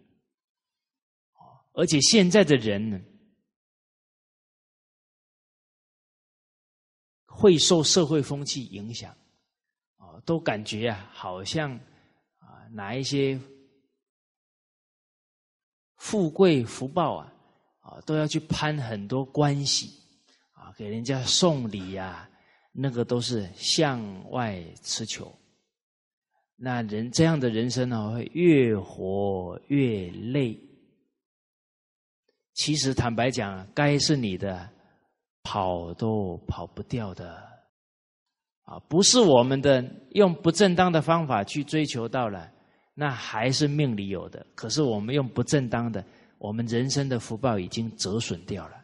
[1.72, 3.00] 而且现在的人呢，
[7.34, 9.10] 会受社会风气影响，
[9.96, 11.72] 啊，都感觉啊，好像
[12.38, 13.40] 啊，拿一些
[15.96, 17.28] 富贵福报啊。
[17.84, 19.90] 啊，都要去攀很多关系，
[20.52, 22.30] 啊，给人家送礼呀，
[22.70, 25.36] 那个都是向外持求。
[26.54, 30.56] 那人这样的人生呢，会越活越累。
[32.54, 34.70] 其实坦白讲，该是你的，
[35.42, 37.50] 跑都跑不掉的。
[38.62, 42.50] 啊，不是我们的，用不正当的方法去追求到了，
[42.94, 44.46] 那还是命里有的。
[44.54, 46.04] 可是我们用不正当的。
[46.38, 48.76] 我们人生的福报已经折损掉了，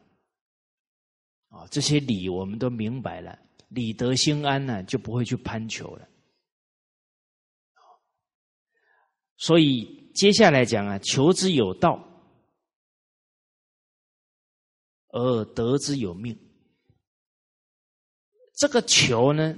[1.48, 3.36] 啊，这些理我们都明白了，
[3.68, 6.09] 理得心安呢，就不会去攀求了。
[9.38, 12.00] 所以接下来讲啊，求之有道，
[15.09, 16.38] 而得之有命。
[18.59, 19.56] 这个求呢，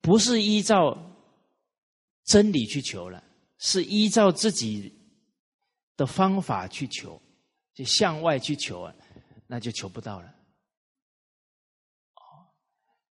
[0.00, 0.96] 不是依照
[2.24, 3.24] 真理去求了，
[3.58, 4.94] 是依照自己。
[5.98, 7.20] 的方法去求，
[7.74, 8.94] 就向外去求啊，
[9.48, 10.32] 那就求不到了。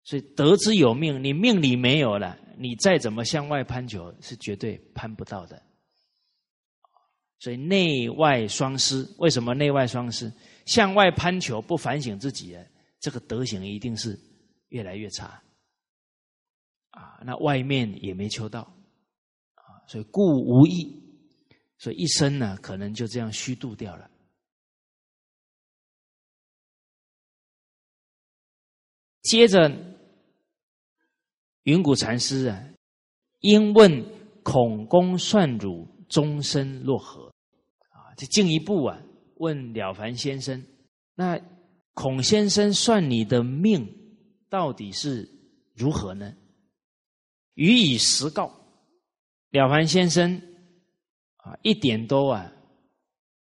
[0.04, 5.62] 所以得之有命，你命里没有了，你再怎么向外攀求，是绝对攀不到的。
[7.38, 10.34] 所以内外双失，为什么内外双失？
[10.66, 12.58] 向外攀求不反省自己，
[13.02, 14.18] 这个德行一定是
[14.70, 15.44] 越来越差。
[16.92, 18.62] 啊，那外面也没求到，
[19.56, 21.02] 啊，所以故无益。
[21.78, 24.12] 所以一生呢，可能就这样虚度掉了。
[29.24, 29.72] 接着，
[31.64, 32.70] 云谷禅师啊，
[33.40, 34.06] 因问
[34.44, 37.34] 孔公算汝终身若何？
[37.90, 39.02] 啊，就进一步啊，
[39.38, 40.64] 问了凡先生：
[41.16, 41.40] 那
[41.94, 43.88] 孔先生算你的命
[44.50, 45.30] 到底是
[45.76, 46.36] 如何呢？
[47.56, 48.52] 予以实告。
[49.50, 50.42] 了凡先生。
[51.44, 52.54] 啊，一点都啊，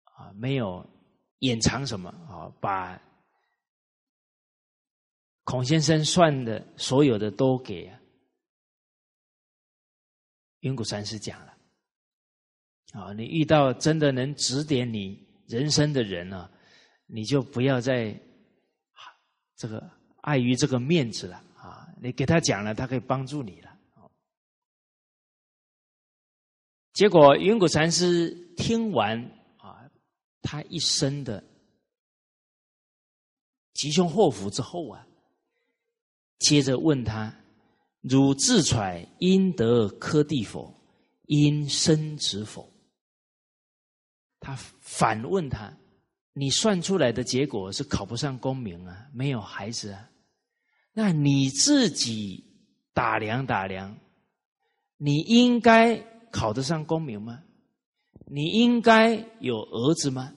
[0.04, 0.88] 啊，没有
[1.40, 3.02] 掩藏什么啊，把
[5.42, 8.00] 孔先生算的所有的都给啊
[10.60, 11.56] 云谷禅师讲了。
[12.92, 16.48] 啊，你遇到真的能指点你人生的人呢，
[17.06, 18.16] 你就不要再
[19.60, 19.90] 这个
[20.22, 23.76] 碍于这个面子了啊，你给他讲了，他可以帮助你了。
[26.94, 29.22] 结果云谷禅师听完
[29.58, 29.84] 啊，
[30.40, 31.44] 他一生的
[33.74, 35.06] 吉凶祸福之后啊，
[36.38, 37.30] 接着问他
[38.00, 40.74] ：“汝自揣应得科第否？
[41.26, 42.72] 因生子否？”
[44.40, 45.70] 他反问他
[46.32, 50.10] ：“你算出来的结果是考不上功名啊，没有孩子啊？
[50.92, 52.44] 那你自己
[52.92, 53.98] 打量打量，
[54.96, 57.42] 你应该。”考得上功名吗？
[58.26, 60.32] 你应该有儿子吗？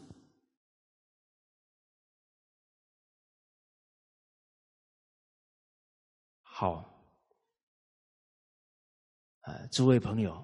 [6.41, 6.83] 好，
[9.41, 10.43] 啊，诸位朋友，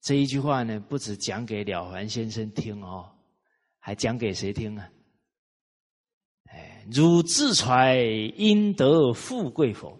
[0.00, 3.17] 这一句话呢，不止讲给了凡先生听哦，
[3.78, 4.90] 还讲给谁听啊？
[6.44, 8.02] 哎，汝自揣
[8.36, 9.98] 应得富贵否？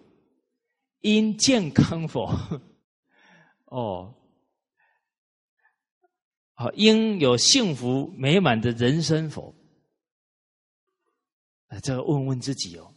[1.01, 2.27] 因健康否？
[3.65, 4.15] 哦。
[6.53, 9.55] 好，应有幸福美满的人生否？
[11.67, 12.93] 啊，这个问问自己哦。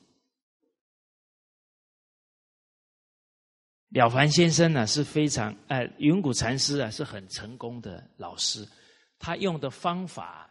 [3.91, 8.67] 了凡先生呢是非常，哎，云谷禅师啊是很成功的老师，
[9.19, 10.49] 他用的方法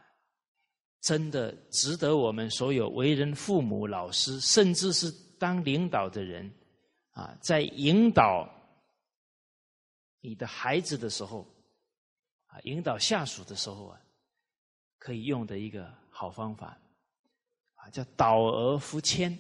[1.01, 6.49] 真的值得我们所有为人父母、老师，甚至是当领导的人
[7.11, 8.47] 啊，在引导
[10.19, 11.45] 你的孩子的时候
[12.45, 13.99] 啊，引导下属的时候啊，
[14.99, 16.77] 可以用的一个好方法
[17.75, 19.37] 啊，叫导而扶谦。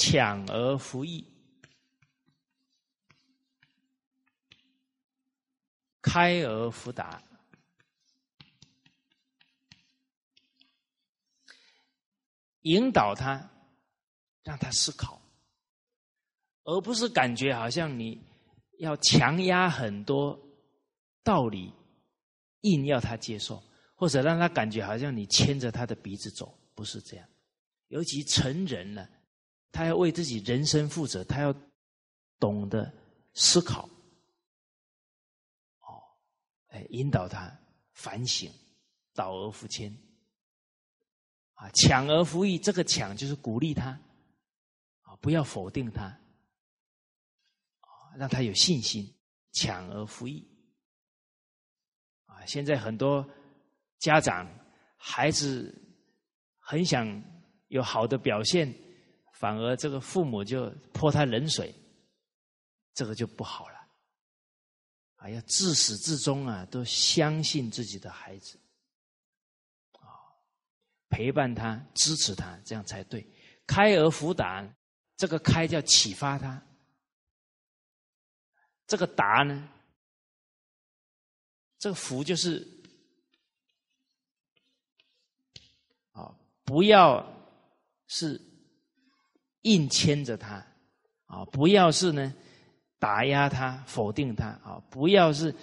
[0.00, 1.26] 抢而服役，
[6.00, 7.22] 开而福达，
[12.62, 13.50] 引导他，
[14.42, 15.20] 让他思考，
[16.64, 18.20] 而不是感觉好像你
[18.78, 20.38] 要强压很多
[21.22, 21.72] 道理，
[22.62, 23.62] 硬要他接受，
[23.94, 27.28] 或者让他感觉好像你牵着他的鼻子走，不是这样。
[27.88, 29.08] 尤其成人了。
[29.70, 31.54] 他要为自己人生负责，他要
[32.40, 32.90] 懂得
[33.34, 33.88] 思考，
[36.68, 37.50] 哎，引导他
[37.92, 38.50] 反省，
[39.14, 39.92] 导而扶谦，
[41.54, 42.58] 啊，抢而服役。
[42.58, 43.90] 这个抢就是鼓励他，
[45.02, 46.18] 啊，不要否定他，
[48.16, 49.12] 让他有信心，
[49.52, 50.46] 抢而服役。
[52.26, 53.28] 啊，现在很多
[53.98, 54.48] 家长
[54.96, 55.74] 孩子
[56.58, 57.22] 很想
[57.68, 58.72] 有好的表现。
[59.38, 61.72] 反而这个父母就泼他冷水，
[62.92, 63.77] 这个就不好了。
[65.18, 68.58] 啊，要自始至终啊，都相信自己的孩子，
[69.92, 70.10] 啊，
[71.08, 73.24] 陪伴他，支持他，这样才对。
[73.66, 74.68] 开而辅达，
[75.16, 76.60] 这个开叫启发他，
[78.86, 79.68] 这个达呢，
[81.78, 82.66] 这个福就是
[86.12, 86.34] 啊，
[86.64, 87.24] 不要
[88.08, 88.40] 是。
[89.62, 90.64] 硬牵着他，
[91.26, 92.32] 啊，不要是呢
[92.98, 95.54] 打压他、否定他，啊，不要是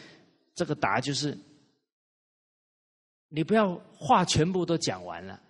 [0.54, 1.38] 这个答就是，
[3.28, 5.42] 你不要话全部都讲完了，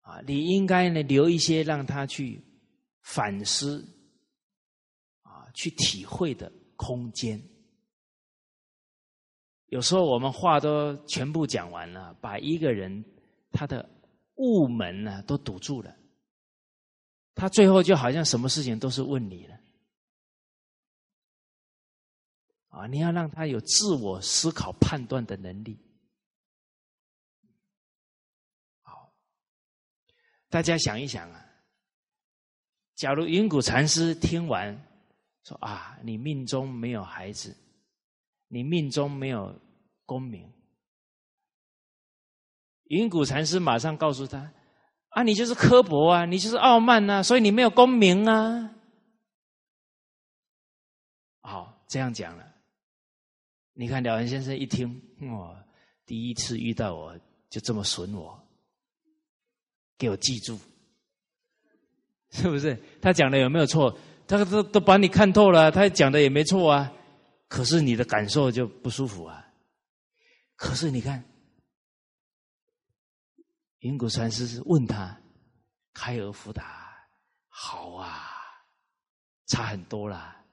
[0.00, 2.42] 啊，你应该呢留一些让他去
[3.02, 3.86] 反思，
[5.22, 7.40] 啊，去体会的空间。
[9.66, 13.04] 有时候我们话都全部讲完了，把一个人
[13.52, 13.88] 他的
[14.34, 15.96] 雾门呢都堵住了。
[17.34, 19.58] 他最后就好像什么事情都是问你了，
[22.72, 22.86] 啊！
[22.86, 25.78] 你要让他有自我思考、判断的能力。
[28.80, 29.12] 好，
[30.48, 31.46] 大家想一想啊，
[32.94, 34.74] 假如云谷禅师听完
[35.44, 37.54] 说啊，你命中没有孩子，
[38.48, 39.54] 你命中没有
[40.06, 40.50] 功名，
[42.84, 44.50] 云谷禅师马上告诉他。
[45.10, 48.74] 啊，你就是刻薄啊，你就是傲慢呐，所以你没有功名啊。
[51.42, 52.51] 好，这样讲了。
[53.74, 55.00] 你看了凡先生一听，
[55.32, 55.64] 哇，
[56.04, 57.18] 第一次遇到我
[57.48, 58.38] 就这么损我，
[59.98, 60.58] 给我记住，
[62.30, 62.78] 是不是？
[63.00, 63.98] 他讲的有没有错？
[64.26, 66.92] 他都都把你看透了，他讲的也没错啊。
[67.48, 69.46] 可是你的感受就不舒服啊。
[70.56, 71.24] 可是你看。
[73.80, 75.20] 云谷禅师问他
[75.92, 76.88] ：“开而福达，
[77.48, 78.30] 好啊，
[79.48, 80.44] 差很多啦。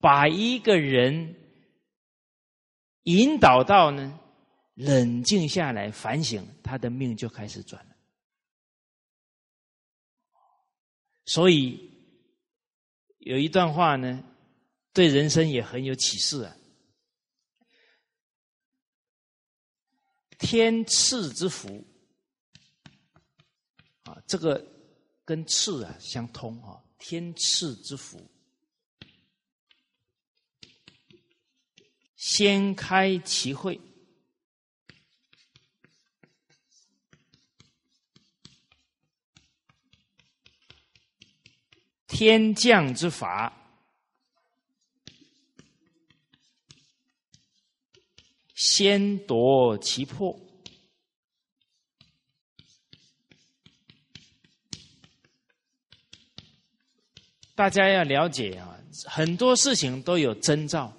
[0.00, 1.43] 把一个人
[3.04, 4.18] 引导到呢，
[4.74, 7.96] 冷静下来反省，他的命就开始转了。
[11.26, 11.90] 所以
[13.18, 14.22] 有一段话呢，
[14.92, 16.56] 对人生也很有启示啊。”
[20.36, 21.82] 天赐之福
[24.02, 24.62] 啊，这个
[25.24, 26.82] 跟赐啊相通啊。
[26.98, 28.18] 天赐之福，
[32.26, 33.78] 先开其会；
[42.06, 43.52] 天降之法。
[48.54, 50.34] 先夺其魄，
[57.54, 60.90] 大家要了解啊，很多事情都有征兆，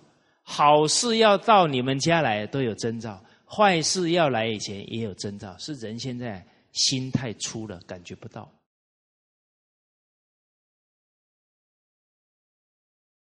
[0.47, 8.49] 好事要到你们家来都有征兆，坏事要来以前也有征兆，是人现在心太粗了，感觉不到。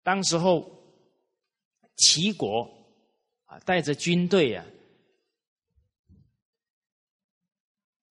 [0.02, 0.68] 当时候
[1.96, 2.68] 齐国
[3.46, 3.58] 啊。
[3.60, 4.66] 带着军队啊，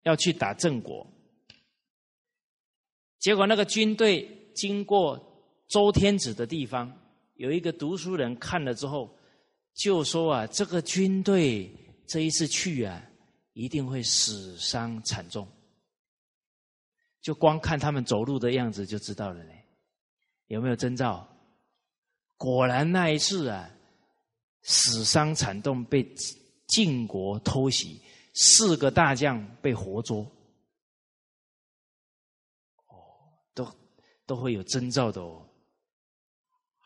[0.02, 1.06] 要去打郑国
[3.18, 5.18] 结果那个军队经过
[5.68, 6.99] 周天子的地方，
[7.40, 9.16] 有一个读书人看了之后，
[9.72, 11.74] 就说啊，这个军队
[12.06, 13.02] 这一次去啊，
[13.54, 15.48] 一定会死伤惨重。
[17.22, 19.64] 就光看他们走路的样子就知道了嘞，
[20.48, 21.26] 有没有征兆？
[22.36, 23.70] 果然那一次啊，
[24.60, 26.06] 死伤惨重，被
[26.66, 28.02] 晋国偷袭，
[28.34, 30.20] 四个大将被活捉。
[32.88, 32.94] 哦，
[33.54, 33.66] 都
[34.26, 35.46] 都会有征兆的哦。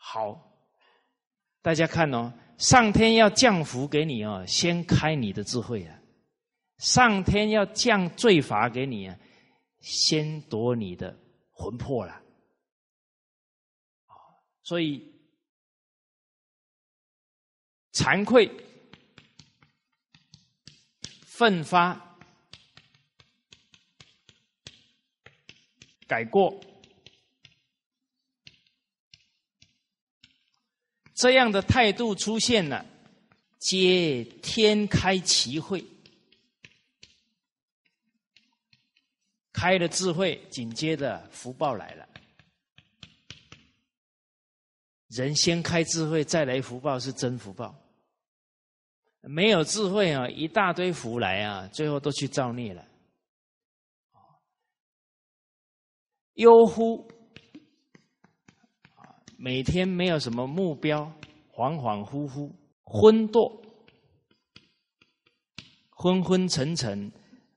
[0.07, 0.44] 好，
[1.65, 5.97] 大家看哦，上天要降福给你哦，先开你的智慧啊；
[6.77, 9.17] 上天要降罪罚给你啊。
[9.79, 11.17] 先夺你的
[11.51, 12.21] 魂魄了，
[14.61, 15.11] 所以
[17.93, 18.47] 惭愧、
[21.25, 22.15] 奋发、
[26.07, 26.59] 改过，
[31.15, 32.85] 这样的态度出现了，
[33.57, 35.83] 皆天开奇会。
[39.53, 42.07] 开了智慧，紧接着福报来了。
[45.07, 47.73] 人先开智慧，再来福报是真福报。
[49.21, 52.85] 没有智慧啊，一大堆福来啊，最后都去造孽了。
[56.33, 57.09] 忧乎
[59.37, 61.11] 每天没有什么目标，
[61.51, 62.51] 恍恍惚惚，
[62.83, 63.61] 昏惰，
[65.89, 67.11] 昏昏沉沉，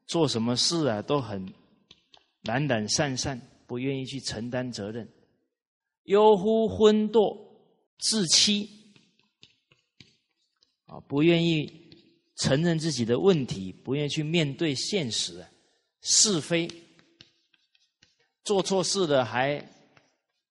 [0.07, 1.53] 做什么事啊都很。
[2.43, 5.07] 懒懒散散，不愿意去承担责任，
[6.05, 7.37] 忧乎昏惰，
[7.99, 8.95] 自欺
[10.87, 11.71] 啊，不愿意
[12.37, 15.45] 承认自己的问题，不愿意去面对现实，
[16.01, 16.69] 是非，
[18.45, 19.59] 做错事了还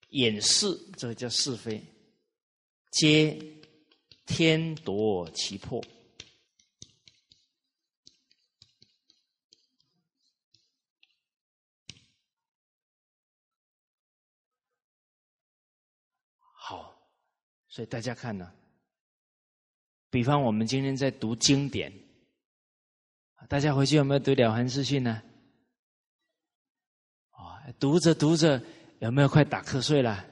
[0.10, 0.68] 掩饰，
[0.98, 1.84] 这个叫是非，
[2.92, 3.38] 皆
[4.26, 5.84] 天夺其魄。
[16.54, 16.98] 好
[17.68, 18.52] 所以大家看呢，
[20.10, 21.94] 比方我们今天在读经典，
[23.48, 25.22] 大家回去有没有读《了凡四训》呢？
[27.32, 28.62] 啊，读着读着
[29.00, 30.26] 有没有快打瞌睡了？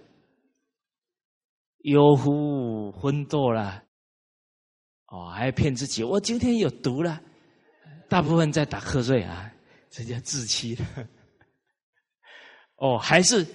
[1.80, 3.84] 忧乎昏堕了？
[5.08, 7.22] 哦，还骗自己，我今天有毒了。
[8.10, 9.52] 大部分在打瞌睡啊，
[9.90, 10.78] 这叫自欺。
[12.78, 13.46] 哦，还是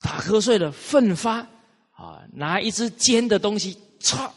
[0.00, 1.46] 打瞌睡了，奋发。
[1.92, 4.32] 啊，拿一支尖的东西，唰，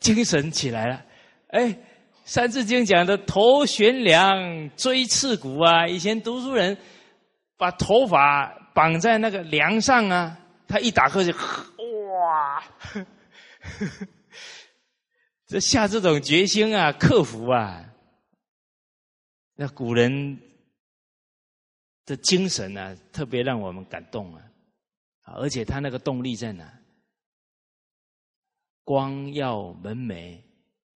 [0.00, 1.04] 精神起来了。
[1.48, 1.64] 哎，
[2.24, 5.86] 《三字经》讲的头悬梁，锥刺股啊。
[5.86, 6.76] 以前读书人
[7.58, 12.64] 把头发绑在那个梁上啊，他一打瞌睡，哇，
[15.46, 17.84] 这下这种决心啊，克服啊，
[19.54, 20.40] 那古人
[22.06, 24.42] 的精神啊，特别让我们感动啊。
[25.36, 26.72] 而且他那个动力在哪？
[28.82, 30.38] 光耀门楣，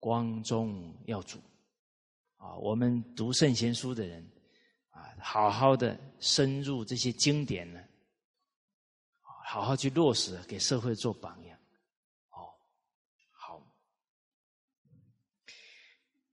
[0.06, 1.40] 光宗耀祖。
[2.36, 4.24] 啊，我们读圣贤书的人，
[4.90, 7.84] 啊，好好的深入这些经典呢，
[9.48, 11.58] 好好去落实，给社会做榜样。
[12.30, 12.54] 哦，
[13.32, 13.60] 好。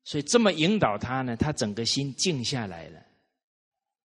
[0.05, 2.99] 所以这么引导他呢，他整个心静下来了，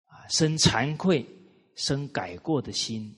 [0.06, 1.26] 啊，生惭愧、
[1.76, 3.14] 生改过的心。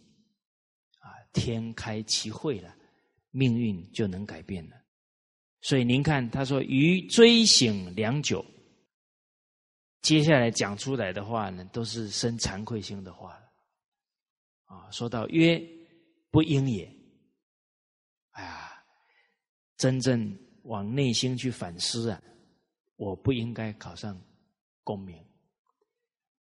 [1.02, 2.76] 啊天开其会了，
[3.30, 4.81] 命运就能改变了。
[5.62, 8.44] 所以您看，他说：“余追醒良久。”
[10.02, 13.40] 接下来讲出来的话呢，都是生惭愧心的话。
[14.66, 15.62] 啊，说到曰
[16.32, 16.92] 不应也。
[18.32, 18.84] 哎呀，
[19.78, 22.20] 真正往内心去反思啊，
[22.96, 24.20] 我不应该考上
[24.84, 25.24] 功名。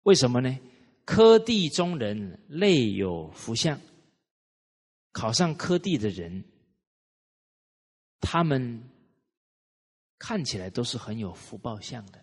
[0.03, 0.57] 为什么呢？
[1.05, 3.81] 科第中人内有福相。
[5.11, 6.45] 考上科第的人，
[8.21, 8.81] 他们
[10.19, 12.19] 看起来都是很有福报相的，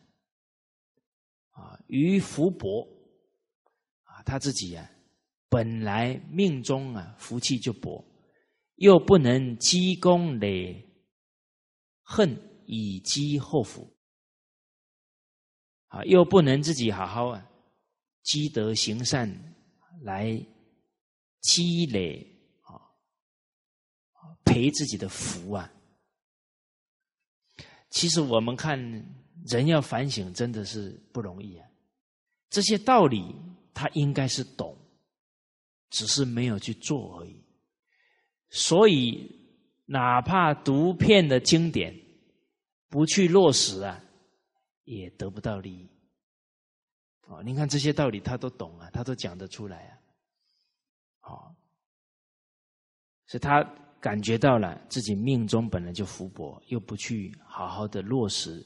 [1.52, 2.86] 啊，于福薄，
[4.04, 4.90] 啊，他自己啊，
[5.50, 8.04] 本来命中啊福气就薄，
[8.76, 10.86] 又不能积功累
[12.02, 13.90] 恨以积后福，
[15.88, 17.50] 啊，又不能自己好好啊
[18.24, 19.30] 积德行善
[20.02, 20.32] 来
[21.42, 22.20] 积累
[22.62, 22.76] 啊。
[24.44, 25.72] 赔自己的福啊！
[27.96, 28.78] 其实我们看
[29.46, 31.66] 人要反省，真的是不容易啊。
[32.50, 33.34] 这些道理
[33.74, 34.78] 他应该是懂，
[35.92, 37.42] 只是没有去做而已。
[38.50, 39.34] 所以，
[39.86, 41.96] 哪怕读遍的经典，
[42.90, 44.04] 不去落实啊，
[44.84, 45.90] 也得不到利益。
[47.28, 49.98] 哦，您看这些道理他都懂啊，他都讲得出来啊。
[51.22, 51.56] 好，
[53.28, 53.64] 是他
[54.06, 58.64] 感觉到了自己命中本来就福薄，又不去好好的落实，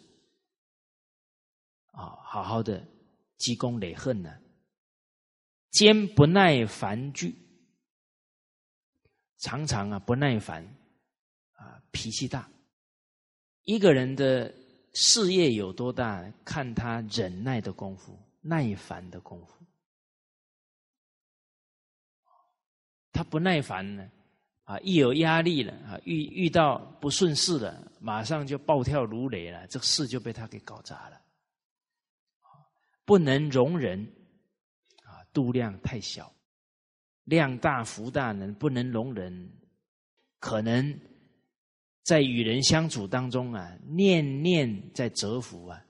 [1.93, 2.85] 啊，好好的
[3.37, 4.37] 积功累恨呢，
[5.71, 7.33] 兼不耐烦惧，
[9.37, 10.61] 常常啊不耐烦，
[11.53, 12.51] 啊脾气大。
[13.63, 14.53] 一个人的
[14.93, 19.65] 事业有多大，看他忍耐的功夫、耐烦的功夫。
[23.13, 24.11] 他不耐烦呢，
[24.69, 31.19] 啊，一有压力了啊，遇遇到不顺事了，马上就暴跳如雷了，这个事就被他给搞砸了。
[33.03, 33.99] 不能容忍，
[35.03, 36.31] 啊，度量太小，
[37.23, 39.51] 量大福大呢，不能容忍，
[40.39, 40.99] 可能
[42.03, 45.83] 在与人相处当中啊，念念在折服啊，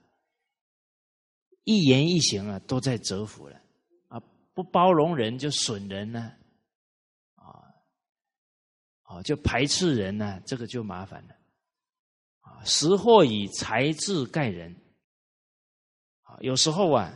[1.65, 3.61] 一言一行啊，都在折服了，
[4.07, 4.21] 啊，
[4.53, 6.33] 不包容人就损人呢。
[9.23, 11.35] 就排斥人呢，这个就麻烦了。
[12.41, 14.75] 啊，识货以才智盖人。
[16.21, 17.11] 啊，有时候啊，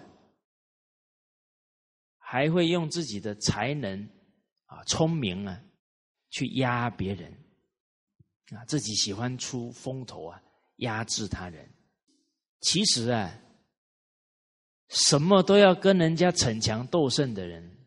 [2.17, 4.09] 还会用自己的才能
[4.65, 5.61] 啊、聪明啊，
[6.31, 7.31] 去压别人。
[8.55, 10.41] 啊，自己喜欢出风头啊，
[10.77, 11.69] 压制他人。
[12.61, 13.39] 其实啊，
[14.89, 17.77] 什么都要跟人家逞强斗胜的人，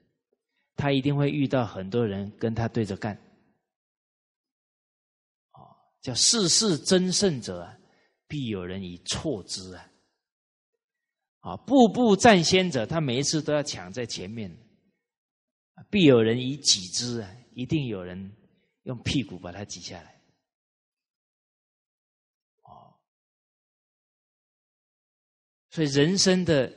[0.77, 3.19] 他一定会遇到很多人跟他对着干。
[6.07, 7.69] 叫世事争胜者，
[8.29, 9.91] 必有人以错之啊！
[11.41, 14.57] 啊，步步占先者，他每一次都要抢在前面，
[15.91, 17.37] 必有人以挤之啊！
[17.55, 18.33] 一定有人
[18.85, 20.23] 用屁股把他挤下来。
[22.63, 22.95] 哦，
[25.71, 26.73] 所以人生的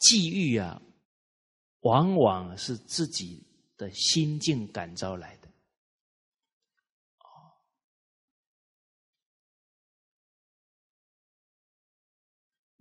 [0.00, 0.82] 际遇啊，
[1.82, 3.46] 往往是自己
[3.76, 5.41] 的心境感召来的。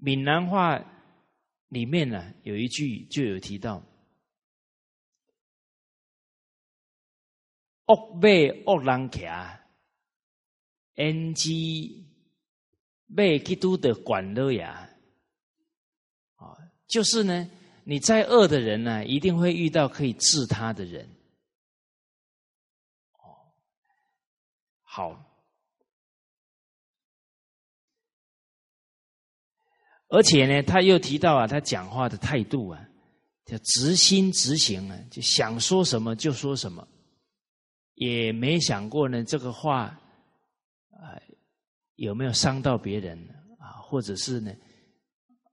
[0.03, 0.83] 闽南话
[1.67, 3.83] 里面呢，有一句就有提到
[7.85, 8.27] ：“恶马
[8.65, 9.27] 恶人骑
[10.95, 12.03] ，NG
[13.05, 14.89] 马基督的管乐呀。”
[16.37, 16.57] 啊，
[16.87, 17.51] 就是呢，
[17.83, 21.07] 你再恶的人呢，一定会遇到可以治他的人。
[23.13, 23.53] 哦，
[24.81, 25.30] 好。
[30.13, 32.85] 而且呢，他又提到啊，他讲话的态度啊，
[33.45, 36.85] 叫直心直行啊，就想说什么就说什么，
[37.93, 39.83] 也没想过呢这个话
[40.89, 41.15] 啊
[41.95, 43.17] 有没有伤到别人
[43.57, 44.53] 啊，或者是呢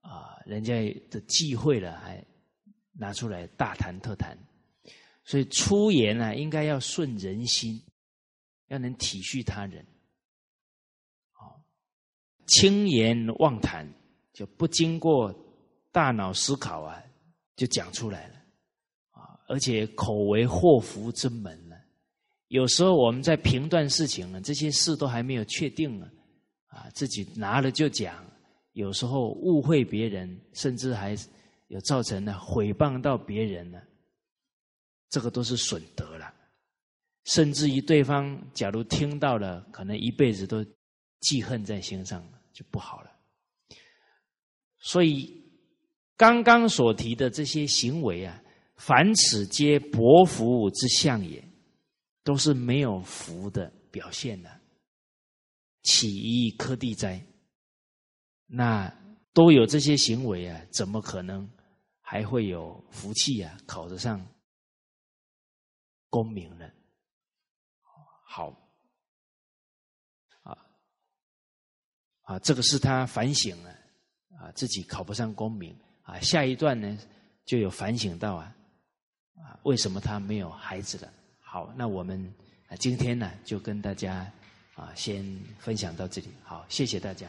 [0.00, 0.74] 啊人家
[1.08, 2.20] 的忌讳了，还
[2.92, 4.36] 拿出来大谈特谈。
[5.22, 7.80] 所以出言呢，应该要顺人心，
[8.66, 9.86] 要能体恤他人，
[11.30, 11.62] 好
[12.48, 13.86] 轻言妄谈。
[14.38, 15.34] 就不经过
[15.90, 17.02] 大脑思考啊，
[17.56, 18.34] 就讲出来了
[19.10, 19.36] 啊！
[19.48, 21.74] 而且口为祸福之门呢。
[22.46, 26.08] 有时候我们在评断事情呢，这些事都还没有确定呢，
[26.68, 28.24] 啊，自己拿了就讲，
[28.74, 31.16] 有时候误会别人，甚至还
[31.66, 33.82] 有造成了毁谤到别人呢，
[35.10, 36.32] 这个都是损德了。
[37.24, 40.64] 甚至于对方假如听到了，可能一辈子都
[41.22, 43.07] 记恨在心上，就不好了。
[44.88, 45.44] 所以，
[46.16, 48.42] 刚刚所提的这些行为啊，
[48.76, 51.46] 凡此皆薄福之相也，
[52.24, 54.50] 都是没有福的表现的。
[55.82, 57.22] 起一颗地灾，
[58.46, 58.90] 那
[59.34, 61.46] 都有这些行为啊，怎么可能
[62.00, 63.58] 还会有福气啊？
[63.66, 64.26] 考得上
[66.08, 66.66] 功名呢？
[68.24, 68.48] 好，
[70.44, 70.56] 啊
[72.22, 73.77] 啊，这个是他反省了。
[74.40, 76.98] 啊自己考不上功名啊，下一段呢
[77.44, 78.54] 就有反省到啊，
[79.36, 81.12] 啊，为什么他没有孩子了？
[81.40, 82.32] 好，那我们
[82.68, 84.30] 啊今天呢就跟大家
[84.74, 85.24] 啊先
[85.58, 87.26] 分享到这里，好，谢谢大家。